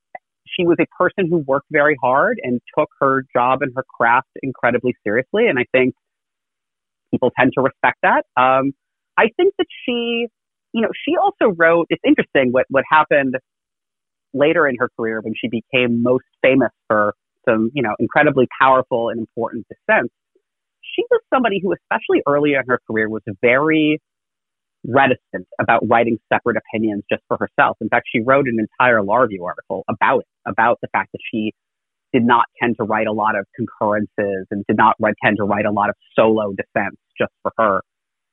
she 0.47 0.65
was 0.65 0.77
a 0.79 0.85
person 0.97 1.29
who 1.29 1.37
worked 1.37 1.67
very 1.71 1.97
hard 2.01 2.39
and 2.43 2.61
took 2.77 2.89
her 2.99 3.23
job 3.35 3.61
and 3.61 3.71
her 3.75 3.83
craft 3.97 4.29
incredibly 4.41 4.95
seriously. 5.05 5.47
And 5.47 5.57
I 5.57 5.65
think 5.71 5.95
people 7.11 7.31
tend 7.37 7.51
to 7.55 7.61
respect 7.61 7.97
that. 8.03 8.25
Um, 8.37 8.73
I 9.17 9.29
think 9.37 9.53
that 9.57 9.67
she, 9.85 10.27
you 10.73 10.81
know, 10.81 10.89
she 11.05 11.15
also 11.17 11.53
wrote, 11.55 11.87
it's 11.89 12.01
interesting 12.05 12.51
what, 12.51 12.65
what 12.69 12.83
happened 12.89 13.35
later 14.33 14.67
in 14.67 14.75
her 14.79 14.89
career 14.97 15.21
when 15.21 15.33
she 15.39 15.47
became 15.47 16.01
most 16.01 16.25
famous 16.41 16.71
for 16.87 17.13
some, 17.47 17.69
you 17.73 17.83
know, 17.83 17.93
incredibly 17.99 18.47
powerful 18.59 19.09
and 19.09 19.19
important 19.19 19.67
dissents, 19.67 20.13
she 20.95 21.03
was 21.09 21.21
somebody 21.33 21.59
who, 21.61 21.73
especially 21.73 22.21
early 22.27 22.53
in 22.53 22.61
her 22.67 22.79
career, 22.87 23.09
was 23.09 23.21
very 23.41 23.99
reticent 24.85 25.47
about 25.59 25.87
writing 25.87 26.17
separate 26.31 26.57
opinions 26.57 27.03
just 27.09 27.23
for 27.27 27.37
herself. 27.37 27.77
In 27.81 27.89
fact, 27.89 28.07
she 28.13 28.21
wrote 28.21 28.47
an 28.47 28.57
entire 28.59 29.01
law 29.01 29.17
review 29.17 29.45
article 29.45 29.83
about 29.89 30.19
it, 30.19 30.27
about 30.45 30.79
the 30.81 30.87
fact 30.91 31.11
that 31.13 31.19
she 31.31 31.53
did 32.11 32.23
not 32.23 32.45
tend 32.61 32.75
to 32.77 32.83
write 32.83 33.07
a 33.07 33.11
lot 33.11 33.37
of 33.37 33.45
concurrences 33.55 34.45
and 34.51 34.63
did 34.67 34.77
not 34.77 34.95
tend 35.23 35.37
to 35.37 35.43
write 35.43 35.65
a 35.65 35.71
lot 35.71 35.89
of 35.89 35.95
solo 36.15 36.51
defense 36.51 36.95
just 37.17 37.31
for 37.41 37.51
her. 37.57 37.81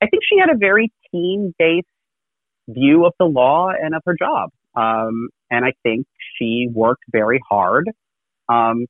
I 0.01 0.07
think 0.07 0.23
she 0.27 0.39
had 0.39 0.49
a 0.49 0.57
very 0.57 0.91
team 1.11 1.53
based 1.57 1.87
view 2.67 3.05
of 3.05 3.13
the 3.19 3.25
law 3.25 3.69
and 3.69 3.95
of 3.95 4.01
her 4.05 4.15
job. 4.17 4.49
Um, 4.75 5.29
and 5.49 5.65
I 5.65 5.73
think 5.83 6.05
she 6.37 6.67
worked 6.71 7.03
very 7.11 7.39
hard. 7.49 7.89
Um, 8.47 8.85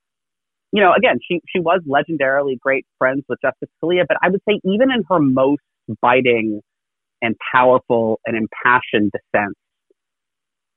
you 0.72 0.82
know, 0.82 0.94
again, 0.98 1.20
she, 1.28 1.42
she 1.54 1.60
was 1.60 1.82
legendarily 1.88 2.58
great 2.60 2.86
friends 2.98 3.24
with 3.28 3.40
Justice 3.42 3.70
Scalia, 3.84 4.06
but 4.08 4.18
I 4.22 4.30
would 4.30 4.42
say 4.48 4.60
even 4.64 4.92
in 4.92 5.04
her 5.10 5.20
most 5.20 5.62
biting 6.02 6.62
and 7.22 7.36
powerful 7.54 8.20
and 8.26 8.38
impassioned 8.38 9.12
dissents, 9.12 9.60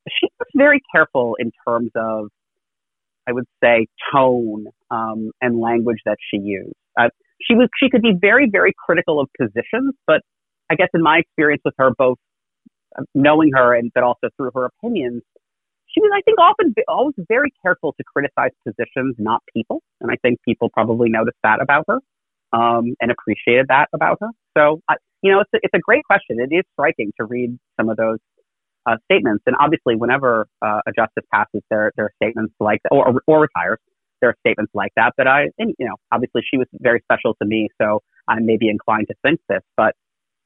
she 0.09 0.29
was 0.39 0.49
very 0.55 0.81
careful 0.95 1.37
in 1.39 1.51
terms 1.67 1.91
of, 1.95 2.29
I 3.27 3.33
would 3.33 3.47
say, 3.63 3.87
tone 4.13 4.67
um, 4.91 5.31
and 5.41 5.61
language 5.61 5.99
that 6.05 6.17
she 6.31 6.39
used. 6.39 6.75
Uh, 6.99 7.09
she 7.41 7.55
was 7.55 7.69
she 7.83 7.89
could 7.91 8.03
be 8.03 8.13
very 8.19 8.49
very 8.51 8.73
critical 8.87 9.21
of 9.21 9.29
positions, 9.41 9.95
but 10.07 10.21
I 10.71 10.75
guess 10.75 10.89
in 10.95 11.03
my 11.03 11.19
experience 11.19 11.63
with 11.65 11.75
her, 11.79 11.91
both 11.97 12.19
uh, 12.99 13.03
knowing 13.15 13.51
her 13.55 13.75
and 13.75 13.91
but 13.95 14.03
also 14.03 14.29
through 14.37 14.51
her 14.55 14.67
opinions, 14.67 15.23
she 15.95 16.01
was, 16.01 16.11
I 16.13 16.23
think, 16.23 16.39
often 16.41 16.75
always 16.89 17.15
very 17.29 17.53
careful 17.63 17.93
to 17.93 18.03
criticize 18.05 18.51
positions, 18.67 19.15
not 19.19 19.41
people. 19.55 19.81
And 20.01 20.11
I 20.11 20.17
think 20.23 20.41
people 20.45 20.69
probably 20.69 21.09
noticed 21.09 21.39
that 21.45 21.63
about 21.63 21.85
her 21.89 22.01
um, 22.53 22.97
and 23.01 23.13
appreciated 23.13 23.67
that 23.69 23.89
about 23.95 24.19
her. 24.21 24.31
So, 24.59 24.81
I, 24.89 24.97
you 25.23 25.31
know, 25.31 25.41
it's 25.41 25.51
a, 25.55 25.59
it's 25.63 25.75
a 25.75 25.79
great 25.79 26.05
question. 26.05 26.41
It 26.41 26.53
is 26.53 26.65
striking 26.73 27.13
to 27.21 27.25
read 27.25 27.57
some 27.79 27.89
of 27.89 27.97
those 27.97 28.19
uh, 28.87 28.97
statements. 29.05 29.45
And 29.47 29.55
obviously, 29.61 29.95
whenever 29.95 30.49
uh, 30.61 30.81
a 30.85 30.93
justice 30.93 31.25
passes, 31.33 31.63
there 31.71 31.93
there 31.97 32.07
are 32.07 32.13
statements 32.21 32.53
like 32.59 32.81
or 32.91 33.23
or 33.27 33.41
retires. 33.43 33.79
There 34.21 34.31
are 34.31 34.37
statements 34.47 34.73
like 34.75 34.93
that. 34.97 35.13
But 35.17 35.29
I, 35.29 35.51
and, 35.59 35.75
you 35.79 35.87
know, 35.87 35.95
obviously 36.11 36.43
she 36.51 36.57
was 36.59 36.67
very 36.81 37.01
special 37.07 37.35
to 37.41 37.47
me, 37.47 37.69
so 37.81 38.01
I 38.27 38.41
may 38.41 38.57
be 38.57 38.69
inclined 38.69 39.07
to 39.09 39.15
think 39.23 39.41
this, 39.49 39.63
but. 39.77 39.95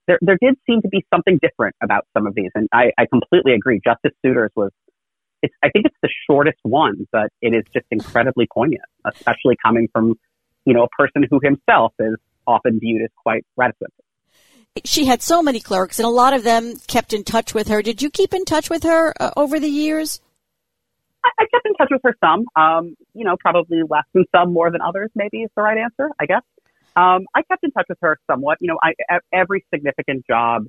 There, 0.06 0.18
there 0.22 0.38
did 0.40 0.54
seem 0.66 0.80
to 0.80 0.88
be 0.88 1.04
something 1.12 1.38
different 1.42 1.76
about 1.82 2.06
some 2.16 2.26
of 2.26 2.34
these, 2.34 2.50
and 2.54 2.66
I, 2.72 2.92
I 2.96 3.04
completely 3.04 3.52
agree. 3.52 3.78
Justice 3.84 4.12
Souter's 4.24 4.50
was 4.56 4.70
it's, 5.42 5.54
I 5.62 5.70
think 5.70 5.86
it's 5.86 5.96
the 6.02 6.10
shortest 6.28 6.58
one, 6.62 7.06
but 7.12 7.30
it 7.40 7.54
is 7.54 7.64
just 7.72 7.86
incredibly 7.90 8.46
poignant, 8.52 8.82
especially 9.04 9.56
coming 9.64 9.88
from, 9.92 10.14
you 10.64 10.74
know, 10.74 10.84
a 10.84 10.88
person 10.88 11.24
who 11.30 11.40
himself 11.42 11.92
is 11.98 12.16
often 12.46 12.80
viewed 12.80 13.02
as 13.02 13.10
quite 13.16 13.44
reticent. 13.56 13.92
She 14.84 15.06
had 15.06 15.22
so 15.22 15.42
many 15.42 15.60
clerks, 15.60 15.98
and 15.98 16.06
a 16.06 16.10
lot 16.10 16.34
of 16.34 16.44
them 16.44 16.74
kept 16.86 17.12
in 17.12 17.24
touch 17.24 17.54
with 17.54 17.68
her. 17.68 17.82
Did 17.82 18.02
you 18.02 18.10
keep 18.10 18.32
in 18.32 18.44
touch 18.44 18.70
with 18.70 18.84
her 18.84 19.12
uh, 19.20 19.30
over 19.36 19.58
the 19.58 19.68
years? 19.68 20.20
I, 21.24 21.30
I, 21.40 21.44
kept 21.52 21.66
in 21.66 21.74
touch 21.74 21.88
with 21.90 22.00
her 22.04 22.14
some. 22.22 22.44
Um, 22.54 22.96
you 23.12 23.24
know, 23.24 23.36
probably 23.40 23.82
less 23.88 24.04
than 24.12 24.24
some, 24.34 24.52
more 24.52 24.70
than 24.70 24.80
others. 24.80 25.10
Maybe 25.16 25.38
is 25.38 25.50
the 25.56 25.62
right 25.62 25.78
answer. 25.78 26.10
I 26.20 26.26
guess. 26.26 26.42
Um, 26.94 27.26
I 27.34 27.42
kept 27.42 27.64
in 27.64 27.72
touch 27.72 27.86
with 27.88 27.98
her 28.02 28.18
somewhat. 28.30 28.58
You 28.60 28.68
know, 28.68 28.78
I, 28.82 28.92
every 29.32 29.64
significant 29.72 30.26
job 30.26 30.66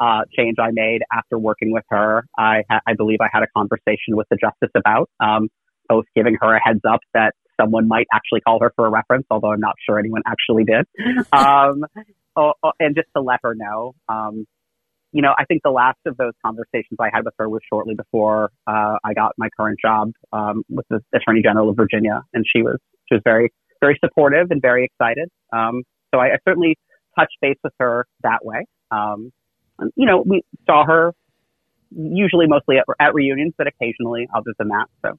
uh, 0.00 0.22
change 0.36 0.56
I 0.60 0.70
made 0.72 1.02
after 1.12 1.38
working 1.38 1.72
with 1.72 1.84
her. 1.90 2.26
I, 2.38 2.62
ha- 2.70 2.80
I 2.86 2.94
believe 2.94 3.18
I 3.20 3.28
had 3.32 3.42
a 3.42 3.48
conversation 3.56 4.16
with 4.16 4.26
the 4.30 4.36
justice 4.36 4.72
about, 4.74 5.10
um, 5.20 5.48
both 5.88 6.04
giving 6.14 6.36
her 6.40 6.54
a 6.56 6.60
heads 6.62 6.80
up 6.88 7.00
that 7.14 7.34
someone 7.60 7.88
might 7.88 8.06
actually 8.12 8.40
call 8.40 8.60
her 8.60 8.72
for 8.76 8.86
a 8.86 8.90
reference, 8.90 9.26
although 9.30 9.52
I'm 9.52 9.60
not 9.60 9.74
sure 9.84 9.98
anyone 9.98 10.22
actually 10.26 10.64
did. 10.64 10.86
Um, 11.32 11.84
oh, 12.36 12.52
oh, 12.62 12.72
and 12.78 12.94
just 12.94 13.08
to 13.16 13.22
let 13.22 13.40
her 13.42 13.54
know, 13.54 13.94
um, 14.08 14.46
you 15.12 15.22
know, 15.22 15.32
I 15.38 15.44
think 15.44 15.62
the 15.64 15.70
last 15.70 15.98
of 16.06 16.16
those 16.16 16.32
conversations 16.44 16.98
I 17.00 17.08
had 17.12 17.24
with 17.24 17.34
her 17.38 17.48
was 17.48 17.62
shortly 17.68 17.94
before 17.94 18.50
uh, 18.66 18.96
I 19.02 19.14
got 19.14 19.32
my 19.38 19.48
current 19.56 19.78
job 19.80 20.12
um, 20.32 20.62
with 20.68 20.86
the 20.90 21.00
Attorney 21.14 21.42
General 21.42 21.70
of 21.70 21.76
Virginia, 21.76 22.22
and 22.34 22.44
she 22.54 22.62
was 22.62 22.78
she 23.08 23.14
was 23.14 23.22
very 23.24 23.50
very 23.80 23.98
supportive 24.04 24.50
and 24.50 24.60
very 24.60 24.84
excited. 24.84 25.28
Um, 25.52 25.82
so 26.14 26.20
I, 26.20 26.26
I 26.26 26.38
certainly 26.46 26.76
touched 27.18 27.36
base 27.40 27.56
with 27.64 27.72
her 27.78 28.06
that 28.22 28.44
way. 28.44 28.66
Um, 28.90 29.32
Um, 29.78 29.90
you 29.96 30.06
know, 30.06 30.22
we 30.26 30.42
saw 30.66 30.84
her 30.86 31.14
usually 31.90 32.46
mostly 32.46 32.76
at, 32.78 32.84
at 33.00 33.14
reunions, 33.14 33.54
but 33.56 33.66
occasionally 33.66 34.28
other 34.34 34.52
than 34.58 34.68
that. 34.68 34.86
So, 35.02 35.18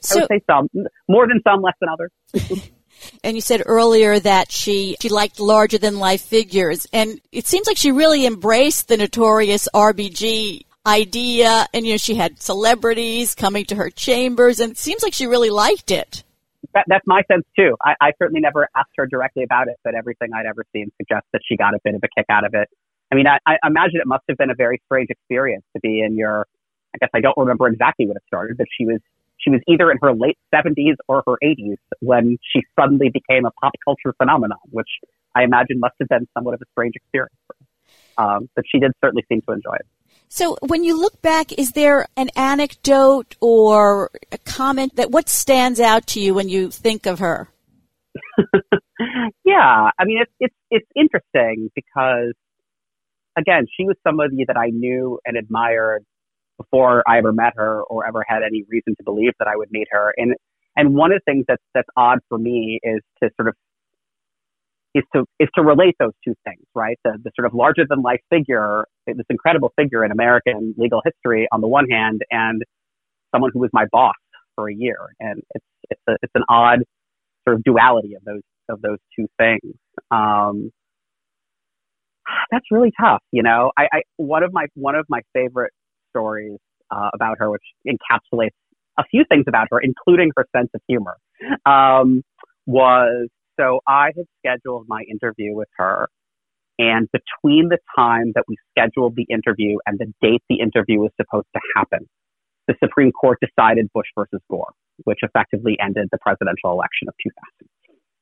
so 0.00 0.18
I 0.18 0.20
would 0.20 0.28
say 0.28 0.44
some, 0.48 0.68
more 1.08 1.26
than 1.26 1.40
some, 1.42 1.62
less 1.62 1.74
than 1.80 1.88
others. 1.88 2.70
and 3.24 3.36
you 3.36 3.40
said 3.40 3.62
earlier 3.64 4.18
that 4.18 4.52
she 4.52 4.96
she 5.00 5.08
liked 5.08 5.40
larger 5.40 5.78
than 5.78 5.98
life 5.98 6.22
figures, 6.22 6.86
and 6.92 7.20
it 7.32 7.46
seems 7.46 7.66
like 7.66 7.76
she 7.76 7.92
really 7.92 8.26
embraced 8.26 8.88
the 8.88 8.96
notorious 8.96 9.68
RBG 9.74 10.62
idea. 10.86 11.66
And, 11.74 11.84
you 11.84 11.94
know, 11.94 11.98
she 11.98 12.14
had 12.14 12.40
celebrities 12.40 13.34
coming 13.34 13.64
to 13.66 13.74
her 13.74 13.90
chambers, 13.90 14.60
and 14.60 14.72
it 14.72 14.78
seems 14.78 15.02
like 15.02 15.12
she 15.12 15.26
really 15.26 15.50
liked 15.50 15.90
it. 15.90 16.22
That, 16.74 16.84
that's 16.88 17.06
my 17.06 17.22
sense 17.30 17.44
too. 17.58 17.76
I, 17.82 17.94
I 18.00 18.12
certainly 18.18 18.40
never 18.40 18.68
asked 18.76 18.90
her 18.96 19.06
directly 19.06 19.42
about 19.42 19.68
it, 19.68 19.76
but 19.82 19.94
everything 19.94 20.30
I'd 20.34 20.46
ever 20.46 20.64
seen 20.72 20.90
suggests 20.96 21.28
that 21.32 21.40
she 21.44 21.56
got 21.56 21.74
a 21.74 21.78
bit 21.82 21.94
of 21.94 22.02
a 22.04 22.08
kick 22.16 22.26
out 22.30 22.44
of 22.44 22.54
it. 22.54 22.68
I 23.12 23.14
mean, 23.14 23.26
I, 23.26 23.38
I 23.46 23.56
imagine 23.66 24.00
it 24.00 24.06
must 24.06 24.24
have 24.28 24.36
been 24.38 24.50
a 24.50 24.54
very 24.54 24.80
strange 24.86 25.10
experience 25.10 25.64
to 25.74 25.80
be 25.80 26.00
in 26.00 26.16
your. 26.16 26.46
I 26.94 26.98
guess 26.98 27.10
I 27.14 27.20
don't 27.20 27.36
remember 27.36 27.68
exactly 27.68 28.06
when 28.06 28.16
it 28.16 28.22
started, 28.26 28.56
but 28.56 28.66
she 28.76 28.86
was 28.86 29.00
she 29.38 29.50
was 29.50 29.60
either 29.68 29.90
in 29.90 29.98
her 30.02 30.12
late 30.12 30.38
70s 30.52 30.96
or 31.08 31.22
her 31.26 31.36
80s 31.42 31.76
when 32.00 32.38
she 32.52 32.62
suddenly 32.78 33.10
became 33.10 33.44
a 33.44 33.50
pop 33.50 33.72
culture 33.84 34.14
phenomenon, 34.16 34.58
which 34.70 34.88
I 35.34 35.44
imagine 35.44 35.78
must 35.78 35.94
have 36.00 36.08
been 36.08 36.26
somewhat 36.34 36.54
of 36.54 36.62
a 36.62 36.64
strange 36.72 36.94
experience. 36.96 37.36
for 37.46 37.56
Um, 38.22 38.48
but 38.56 38.64
she 38.70 38.80
did 38.80 38.92
certainly 39.02 39.24
seem 39.28 39.42
to 39.42 39.52
enjoy 39.52 39.74
it. 39.74 39.86
So, 40.28 40.56
when 40.60 40.82
you 40.82 40.98
look 40.98 41.22
back, 41.22 41.52
is 41.52 41.72
there 41.72 42.08
an 42.16 42.30
anecdote 42.34 43.36
or 43.40 44.10
a 44.32 44.38
comment 44.38 44.96
that 44.96 45.10
what 45.10 45.28
stands 45.28 45.78
out 45.78 46.06
to 46.08 46.20
you 46.20 46.34
when 46.34 46.48
you 46.48 46.70
think 46.70 47.06
of 47.06 47.20
her? 47.20 47.48
yeah, 49.44 49.90
I 49.98 50.04
mean, 50.04 50.18
it's 50.22 50.32
it's 50.40 50.54
it's 50.70 50.88
interesting 50.96 51.70
because 51.74 52.32
again, 53.36 53.66
she 53.76 53.84
was 53.84 53.96
somebody 54.06 54.44
that 54.46 54.56
I 54.56 54.68
knew 54.70 55.18
and 55.24 55.36
admired 55.36 56.04
before 56.58 57.02
I 57.08 57.18
ever 57.18 57.32
met 57.32 57.52
her 57.56 57.82
or 57.84 58.06
ever 58.06 58.24
had 58.26 58.42
any 58.42 58.64
reason 58.68 58.94
to 58.96 59.04
believe 59.04 59.32
that 59.38 59.48
I 59.48 59.56
would 59.56 59.70
meet 59.70 59.88
her. 59.90 60.14
And 60.16 60.34
and 60.76 60.94
one 60.94 61.12
of 61.12 61.20
the 61.24 61.32
things 61.32 61.44
that's 61.48 61.62
that's 61.74 61.88
odd 61.96 62.20
for 62.28 62.38
me 62.38 62.80
is 62.82 63.00
to 63.22 63.30
sort 63.36 63.48
of 63.48 63.54
is 64.94 65.04
to 65.14 65.24
is 65.38 65.48
to 65.54 65.62
relate 65.62 65.94
those 65.98 66.12
two 66.24 66.34
things, 66.44 66.64
right? 66.74 66.98
The 67.04 67.18
the 67.22 67.30
sort 67.38 67.46
of 67.46 67.54
larger 67.54 67.84
than 67.88 68.02
life 68.02 68.20
figure, 68.30 68.86
this 69.06 69.16
incredible 69.30 69.72
figure 69.78 70.04
in 70.04 70.12
American 70.12 70.74
legal 70.78 71.02
history 71.04 71.48
on 71.52 71.60
the 71.60 71.68
one 71.68 71.88
hand, 71.90 72.22
and 72.30 72.62
someone 73.34 73.50
who 73.52 73.60
was 73.60 73.70
my 73.72 73.86
boss 73.92 74.14
for 74.54 74.70
a 74.70 74.74
year. 74.74 74.98
And 75.20 75.42
it's 75.54 75.66
it's 75.90 76.02
a, 76.08 76.12
it's 76.22 76.32
an 76.34 76.44
odd 76.48 76.80
sort 77.46 77.56
of 77.56 77.64
duality 77.64 78.14
of 78.14 78.24
those 78.24 78.42
of 78.68 78.82
those 78.82 78.98
two 79.18 79.26
things. 79.38 79.74
Um, 80.10 80.70
that's 82.50 82.66
really 82.70 82.92
tough, 82.98 83.22
you 83.32 83.42
know. 83.42 83.72
I, 83.76 83.86
I 83.92 84.02
one 84.16 84.42
of 84.42 84.52
my 84.52 84.66
one 84.74 84.94
of 84.94 85.06
my 85.08 85.20
favorite 85.32 85.72
stories 86.10 86.58
uh, 86.90 87.10
about 87.14 87.36
her, 87.38 87.50
which 87.50 87.62
encapsulates 87.86 88.50
a 88.98 89.04
few 89.10 89.24
things 89.28 89.44
about 89.46 89.68
her, 89.70 89.80
including 89.80 90.30
her 90.36 90.46
sense 90.54 90.70
of 90.74 90.80
humor, 90.88 91.16
um, 91.66 92.22
was 92.66 93.28
so 93.58 93.80
I 93.86 94.10
had 94.16 94.26
scheduled 94.38 94.86
my 94.88 95.02
interview 95.10 95.54
with 95.54 95.68
her. 95.76 96.08
And 96.78 97.08
between 97.10 97.70
the 97.70 97.78
time 97.96 98.32
that 98.34 98.44
we 98.46 98.56
scheduled 98.70 99.16
the 99.16 99.26
interview 99.30 99.78
and 99.86 99.98
the 99.98 100.12
date 100.20 100.42
the 100.50 100.60
interview 100.60 101.00
was 101.00 101.10
supposed 101.16 101.46
to 101.54 101.60
happen, 101.74 102.06
the 102.68 102.74
Supreme 102.82 103.12
Court 103.12 103.38
decided 103.40 103.88
Bush 103.94 104.08
versus 104.14 104.40
Gore, 104.50 104.72
which 105.04 105.20
effectively 105.22 105.78
ended 105.80 106.08
the 106.12 106.18
presidential 106.18 106.70
election 106.70 107.08
of 107.08 107.14
2000. 107.22 107.68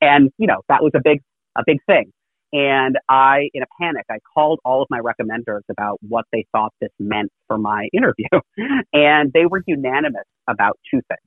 And, 0.01 0.31
you 0.39 0.47
know, 0.47 0.61
that 0.69 0.85
was 0.85 0.93
a 0.95 1.01
big, 1.03 1.21
a 1.57 1.63
big 1.67 1.79
thing. 1.87 2.13
And 2.55 2.97
I, 3.09 3.51
in 3.53 3.65
a 3.65 3.67
panic, 3.81 4.05
I 4.09 4.19
called 4.33 4.61
all 4.65 4.81
of 4.81 4.87
my 4.89 5.01
recommenders 5.01 5.63
about 5.69 5.99
what 6.09 6.25
they 6.33 6.47
thought 6.53 6.73
this 6.81 6.93
meant 7.01 7.33
for 7.49 7.59
my 7.59 7.89
interview. 7.93 8.29
and 8.93 9.33
they 9.33 9.45
were 9.47 9.63
unanimous 9.67 10.25
about 10.49 10.79
two 10.89 11.01
things. 11.09 11.21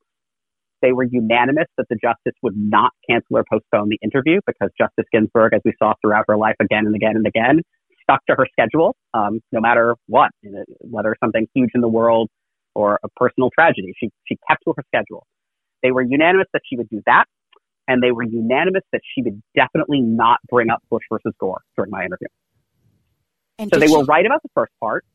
They 0.82 0.94
were 0.94 1.04
unanimous 1.04 1.66
that 1.78 1.88
the 1.90 1.98
justice 2.02 2.38
would 2.44 2.56
not 2.56 2.92
cancel 3.10 3.38
or 3.38 3.44
postpone 3.52 3.90
the 3.90 4.00
interview 4.02 4.40
because 4.48 4.70
Justice 4.78 5.06
Ginsburg, 5.12 5.54
as 5.54 5.62
we 5.66 5.74
saw 5.78 5.94
throughout 6.02 6.26
her 6.30 6.38
life 6.38 6.56
again 6.62 6.86
and 6.86 6.96
again 6.96 7.16
and 7.18 7.28
again, 7.28 7.62
stuck 8.04 8.26
to 8.28 8.36
her 8.36 8.48
schedule, 8.52 8.96
um, 9.14 9.42
no 9.52 9.60
matter 9.60 9.96
what, 10.06 10.30
whether 10.80 11.14
something 11.22 11.46
huge 11.54 11.72
in 11.76 11.82
the 11.82 11.90
world 11.90 12.30
or 12.74 13.00
a 13.04 13.10
personal 13.18 13.50
tragedy. 13.50 13.92
She, 14.00 14.12
she 14.28 14.38
kept 14.48 14.64
to 14.66 14.74
her 14.78 14.84
schedule. 14.88 15.26
They 15.84 15.92
were 15.92 16.04
unanimous 16.04 16.48
that 16.54 16.62
she 16.70 16.78
would 16.78 16.88
do 16.90 17.02
that 17.06 17.26
and 17.88 18.02
they 18.02 18.12
were 18.12 18.24
unanimous 18.24 18.84
that 18.92 19.02
she 19.14 19.22
would 19.22 19.42
definitely 19.56 20.02
not 20.02 20.40
bring 20.50 20.70
up 20.70 20.84
Bush 20.90 21.04
versus 21.12 21.34
Gore 21.40 21.62
during 21.76 21.92
my 21.92 22.04
interview. 22.04 22.28
And 23.60 23.70
so 23.74 23.80
they 23.80 23.88
she... 23.88 23.96
were 23.96 24.04
right 24.04 24.26
about 24.26 24.44
the 24.44 24.50
first 24.54 24.74
part. 24.80 25.06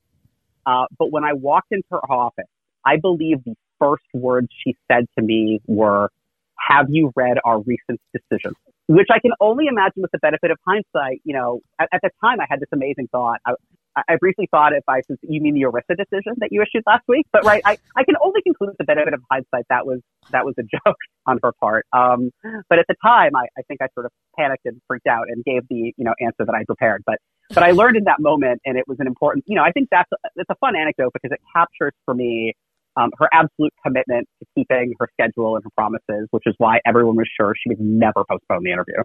Uh, 0.64 0.86
but 0.98 1.10
when 1.10 1.24
I 1.24 1.32
walked 1.32 1.72
into 1.72 1.84
her 1.90 2.04
office, 2.10 2.46
I 2.84 2.96
believe 2.96 3.44
the 3.44 3.54
first 3.78 4.04
words 4.14 4.48
she 4.64 4.76
said 4.90 5.06
to 5.18 5.24
me 5.24 5.60
were, 5.66 6.10
have 6.56 6.86
you 6.88 7.12
read 7.16 7.38
our 7.44 7.60
recent 7.60 8.00
decision? 8.12 8.54
Which 8.86 9.08
I 9.10 9.18
can 9.18 9.32
only 9.40 9.66
imagine 9.66 10.02
with 10.02 10.12
the 10.12 10.18
benefit 10.18 10.50
of 10.50 10.58
hindsight. 10.66 11.20
You 11.24 11.34
know, 11.34 11.60
at, 11.80 11.88
at 11.92 12.00
the 12.02 12.10
time 12.20 12.40
I 12.40 12.46
had 12.48 12.60
this 12.60 12.68
amazing 12.72 13.08
thought. 13.10 13.40
I, 13.46 13.54
I 13.96 14.16
briefly 14.16 14.48
thought 14.50 14.72
if 14.72 14.84
I 14.88 15.02
said, 15.06 15.18
you 15.22 15.40
mean 15.40 15.54
the 15.54 15.62
ERISA 15.62 15.96
decision 15.96 16.34
that 16.38 16.48
you 16.50 16.62
issued 16.62 16.82
last 16.86 17.02
week? 17.08 17.26
But 17.32 17.44
right, 17.44 17.62
I, 17.64 17.78
I 17.94 18.04
can 18.04 18.14
only 18.22 18.40
conclude 18.42 18.70
with 18.70 18.78
the 18.78 18.84
benefit 18.84 19.12
of 19.12 19.20
hindsight 19.30 19.66
that 19.68 19.86
was, 19.86 20.00
that 20.30 20.44
was 20.44 20.54
a 20.58 20.62
joke 20.86 20.96
on 21.26 21.38
her 21.42 21.52
part. 21.60 21.86
Um, 21.92 22.30
but 22.70 22.78
at 22.78 22.86
the 22.88 22.96
time, 23.04 23.36
I, 23.36 23.46
I 23.58 23.62
think 23.68 23.82
I 23.82 23.88
sort 23.94 24.06
of 24.06 24.12
panicked 24.38 24.64
and 24.64 24.80
freaked 24.88 25.06
out 25.06 25.26
and 25.28 25.44
gave 25.44 25.62
the, 25.68 25.92
you 25.96 26.04
know, 26.04 26.14
answer 26.20 26.44
that 26.46 26.54
I 26.54 26.64
prepared. 26.64 27.02
But, 27.04 27.18
but 27.50 27.62
I 27.62 27.72
learned 27.72 27.96
in 27.96 28.04
that 28.04 28.20
moment 28.20 28.62
and 28.64 28.78
it 28.78 28.84
was 28.88 28.96
an 29.00 29.06
important, 29.06 29.44
you 29.46 29.56
know, 29.56 29.62
I 29.62 29.72
think 29.72 29.88
that's, 29.90 30.08
it's 30.36 30.50
a 30.50 30.56
fun 30.56 30.74
anecdote 30.74 31.12
because 31.12 31.32
it 31.32 31.40
captures 31.54 31.92
for 32.06 32.14
me, 32.14 32.54
um, 32.96 33.10
her 33.18 33.28
absolute 33.32 33.72
commitment 33.84 34.28
to 34.40 34.46
keeping 34.54 34.94
her 35.00 35.08
schedule 35.12 35.56
and 35.56 35.64
her 35.64 35.70
promises, 35.76 36.28
which 36.30 36.44
is 36.46 36.54
why 36.58 36.78
everyone 36.86 37.16
was 37.16 37.28
sure 37.38 37.54
she 37.56 37.70
would 37.70 37.80
never 37.80 38.24
postpone 38.28 38.64
the 38.64 38.72
interview. 38.72 39.02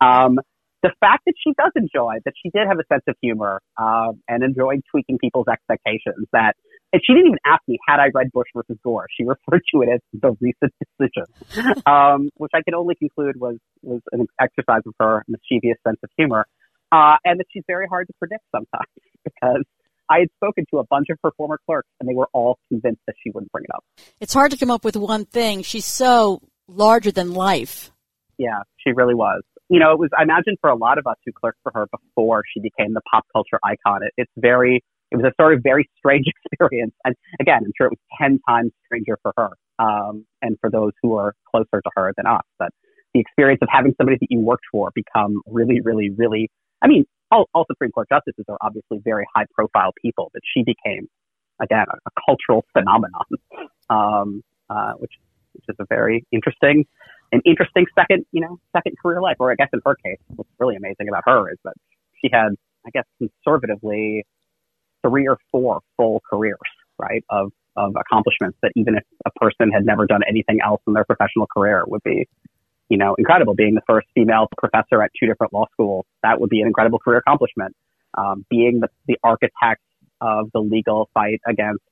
Um, 0.00 0.38
the 0.82 0.90
fact 1.00 1.24
that 1.26 1.34
she 1.42 1.52
does 1.58 1.72
enjoy, 1.74 2.18
that 2.24 2.34
she 2.40 2.50
did 2.50 2.66
have 2.68 2.78
a 2.78 2.86
sense 2.92 3.02
of 3.08 3.16
humor 3.20 3.60
uh, 3.76 4.12
and 4.28 4.44
enjoyed 4.44 4.82
tweaking 4.90 5.18
people's 5.18 5.48
expectations, 5.48 6.26
that 6.32 6.54
and 6.92 7.02
she 7.04 7.12
didn't 7.12 7.28
even 7.28 7.38
ask 7.44 7.60
me 7.68 7.78
had 7.86 8.00
I 8.00 8.08
read 8.14 8.32
Bush 8.32 8.48
versus 8.54 8.78
Gore. 8.82 9.06
She 9.16 9.24
referred 9.24 9.62
to 9.74 9.82
it 9.82 9.88
as 9.94 10.00
the 10.12 10.36
recent 10.40 10.72
decision, 10.78 11.82
um, 11.86 12.30
which 12.36 12.52
I 12.54 12.62
can 12.62 12.74
only 12.74 12.94
conclude 12.94 13.38
was 13.38 13.56
was 13.82 14.00
an 14.12 14.26
exercise 14.40 14.82
of 14.86 14.94
her 15.00 15.24
mischievous 15.28 15.78
sense 15.86 15.98
of 16.02 16.10
humor, 16.16 16.46
uh, 16.92 17.16
and 17.24 17.40
that 17.40 17.46
she's 17.52 17.64
very 17.66 17.86
hard 17.86 18.06
to 18.06 18.12
predict 18.18 18.44
sometimes 18.54 18.88
because 19.24 19.64
I 20.10 20.20
had 20.20 20.28
spoken 20.36 20.64
to 20.72 20.78
a 20.78 20.84
bunch 20.84 21.08
of 21.10 21.18
her 21.24 21.30
former 21.36 21.58
clerks, 21.66 21.88
and 22.00 22.08
they 22.08 22.14
were 22.14 22.28
all 22.32 22.58
convinced 22.68 23.02
that 23.06 23.16
she 23.22 23.30
wouldn't 23.30 23.52
bring 23.52 23.64
it 23.64 23.74
up. 23.74 23.84
It's 24.20 24.32
hard 24.32 24.52
to 24.52 24.56
come 24.56 24.70
up 24.70 24.84
with 24.84 24.96
one 24.96 25.24
thing. 25.24 25.62
She's 25.62 25.86
so 25.86 26.40
larger 26.66 27.10
than 27.10 27.34
life. 27.34 27.90
Yeah, 28.38 28.62
she 28.78 28.92
really 28.92 29.14
was 29.14 29.42
you 29.68 29.78
know, 29.78 29.92
it 29.92 29.98
was, 29.98 30.10
I 30.18 30.22
imagine 30.22 30.56
for 30.60 30.70
a 30.70 30.76
lot 30.76 30.98
of 30.98 31.06
us 31.06 31.16
who 31.24 31.32
clerked 31.32 31.58
for 31.62 31.72
her 31.74 31.86
before 31.86 32.42
she 32.52 32.60
became 32.60 32.94
the 32.94 33.02
pop 33.10 33.24
culture 33.32 33.58
icon, 33.64 34.02
it, 34.02 34.12
it's 34.16 34.32
very, 34.36 34.82
it 35.10 35.16
was 35.16 35.26
a 35.26 35.32
sort 35.40 35.54
of 35.54 35.60
very 35.62 35.88
strange 35.98 36.26
experience. 36.52 36.94
And 37.04 37.14
again, 37.40 37.60
I'm 37.64 37.72
sure 37.76 37.86
it 37.88 37.92
was 37.92 38.18
10 38.20 38.40
times 38.48 38.72
stranger 38.86 39.18
for 39.22 39.32
her, 39.36 39.50
um, 39.78 40.24
and 40.42 40.56
for 40.60 40.70
those 40.70 40.92
who 41.02 41.16
are 41.16 41.34
closer 41.50 41.82
to 41.82 41.90
her 41.96 42.12
than 42.16 42.26
us. 42.26 42.42
But 42.58 42.70
the 43.14 43.20
experience 43.20 43.60
of 43.62 43.68
having 43.70 43.94
somebody 43.98 44.18
that 44.20 44.28
you 44.30 44.40
worked 44.40 44.64
for 44.72 44.90
become 44.94 45.40
really, 45.46 45.80
really, 45.80 46.10
really, 46.10 46.50
I 46.82 46.88
mean, 46.88 47.04
all, 47.30 47.46
all 47.54 47.66
Supreme 47.70 47.90
Court 47.90 48.08
justices 48.10 48.44
are 48.48 48.58
obviously 48.62 49.00
very 49.04 49.26
high 49.34 49.44
profile 49.54 49.92
people, 50.00 50.30
but 50.32 50.40
she 50.54 50.62
became, 50.62 51.08
again, 51.60 51.84
a, 51.90 51.96
a 52.06 52.10
cultural 52.26 52.64
phenomenon, 52.72 53.24
um, 53.90 54.42
uh, 54.70 54.92
which, 54.98 55.12
which 55.52 55.64
is 55.68 55.76
a 55.78 55.84
very 55.90 56.24
interesting 56.32 56.86
an 57.32 57.42
interesting 57.44 57.86
second, 57.94 58.24
you 58.32 58.40
know, 58.40 58.58
second 58.74 58.96
career 59.00 59.20
life. 59.20 59.36
Or 59.38 59.50
I 59.50 59.54
guess 59.54 59.68
in 59.72 59.80
her 59.84 59.94
case, 59.96 60.18
what's 60.36 60.50
really 60.58 60.76
amazing 60.76 61.08
about 61.08 61.24
her 61.26 61.50
is 61.50 61.58
that 61.64 61.74
she 62.20 62.30
had, 62.32 62.50
I 62.86 62.90
guess, 62.90 63.04
conservatively 63.18 64.24
three 65.06 65.28
or 65.28 65.38
four 65.50 65.80
full 65.96 66.22
careers, 66.28 66.58
right, 66.98 67.24
of 67.30 67.52
of 67.76 67.94
accomplishments 67.96 68.58
that 68.60 68.72
even 68.74 68.96
if 68.96 69.04
a 69.24 69.30
person 69.38 69.70
had 69.70 69.86
never 69.86 70.04
done 70.04 70.20
anything 70.28 70.58
else 70.64 70.82
in 70.88 70.94
their 70.94 71.04
professional 71.04 71.46
career 71.46 71.84
would 71.86 72.02
be, 72.02 72.26
you 72.88 72.98
know, 72.98 73.14
incredible. 73.16 73.54
Being 73.54 73.74
the 73.74 73.82
first 73.86 74.08
female 74.14 74.48
professor 74.58 75.00
at 75.02 75.12
two 75.18 75.26
different 75.26 75.52
law 75.52 75.66
schools, 75.72 76.04
that 76.22 76.40
would 76.40 76.50
be 76.50 76.60
an 76.60 76.66
incredible 76.66 76.98
career 76.98 77.18
accomplishment. 77.18 77.76
Um, 78.16 78.44
being 78.50 78.80
the, 78.80 78.88
the 79.06 79.16
architect 79.22 79.82
of 80.20 80.50
the 80.52 80.60
legal 80.60 81.08
fight 81.14 81.40
against 81.46 81.84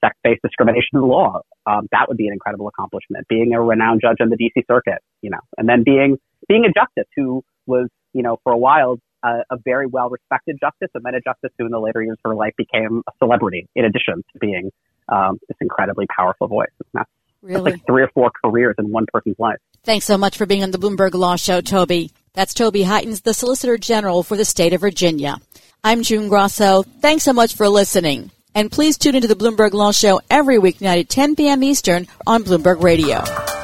sex-based 0.00 0.42
discrimination 0.42 0.94
in 0.94 1.00
the 1.00 1.06
law. 1.06 1.40
Um, 1.66 1.88
that 1.92 2.06
would 2.08 2.16
be 2.16 2.26
an 2.26 2.32
incredible 2.32 2.68
accomplishment. 2.68 3.26
Being 3.28 3.52
a 3.54 3.60
renowned 3.60 4.00
judge 4.02 4.18
on 4.20 4.30
the 4.30 4.36
D.C. 4.36 4.64
Circuit, 4.70 4.98
you 5.22 5.30
know, 5.30 5.40
and 5.56 5.68
then 5.68 5.82
being 5.84 6.18
being 6.48 6.64
a 6.64 6.72
justice 6.72 7.10
who 7.16 7.42
was, 7.66 7.88
you 8.12 8.22
know, 8.22 8.38
for 8.42 8.52
a 8.52 8.58
while 8.58 8.98
uh, 9.22 9.42
a 9.50 9.56
very 9.64 9.86
well-respected 9.86 10.58
justice, 10.60 10.90
and 10.94 11.04
then 11.04 11.14
a 11.14 11.20
justice 11.20 11.50
who, 11.58 11.66
in 11.66 11.72
the 11.72 11.80
later 11.80 12.02
years 12.02 12.18
of 12.24 12.30
her 12.30 12.36
life, 12.36 12.54
became 12.56 13.02
a 13.08 13.12
celebrity. 13.18 13.68
In 13.74 13.84
addition 13.84 14.22
to 14.32 14.38
being 14.38 14.70
um, 15.08 15.38
this 15.48 15.56
incredibly 15.60 16.06
powerful 16.14 16.48
voice. 16.48 16.68
That's, 16.92 17.10
really? 17.42 17.62
that's 17.62 17.76
like 17.76 17.86
three 17.86 18.02
or 18.02 18.10
four 18.14 18.30
careers 18.44 18.76
in 18.78 18.90
one 18.90 19.06
person's 19.12 19.38
life. 19.38 19.58
Thanks 19.84 20.06
so 20.06 20.18
much 20.18 20.36
for 20.36 20.46
being 20.46 20.62
on 20.62 20.70
the 20.70 20.78
Bloomberg 20.78 21.14
Law 21.14 21.36
Show, 21.36 21.60
Toby. 21.60 22.12
That's 22.34 22.54
Toby 22.54 22.82
Heytens, 22.82 23.22
the 23.22 23.34
Solicitor 23.34 23.78
General 23.78 24.22
for 24.22 24.36
the 24.36 24.44
state 24.44 24.72
of 24.72 24.80
Virginia. 24.80 25.36
I'm 25.82 26.02
June 26.02 26.28
Grasso. 26.28 26.82
Thanks 26.82 27.24
so 27.24 27.32
much 27.32 27.54
for 27.54 27.68
listening. 27.68 28.30
And 28.54 28.70
please 28.70 28.98
tune 28.98 29.14
into 29.14 29.28
the 29.28 29.36
Bloomberg 29.36 29.72
Law 29.72 29.92
Show 29.92 30.20
every 30.30 30.58
weeknight 30.58 31.00
at 31.00 31.08
10 31.08 31.36
p.m. 31.36 31.62
Eastern 31.62 32.06
on 32.26 32.44
Bloomberg 32.44 32.82
Radio. 32.82 33.57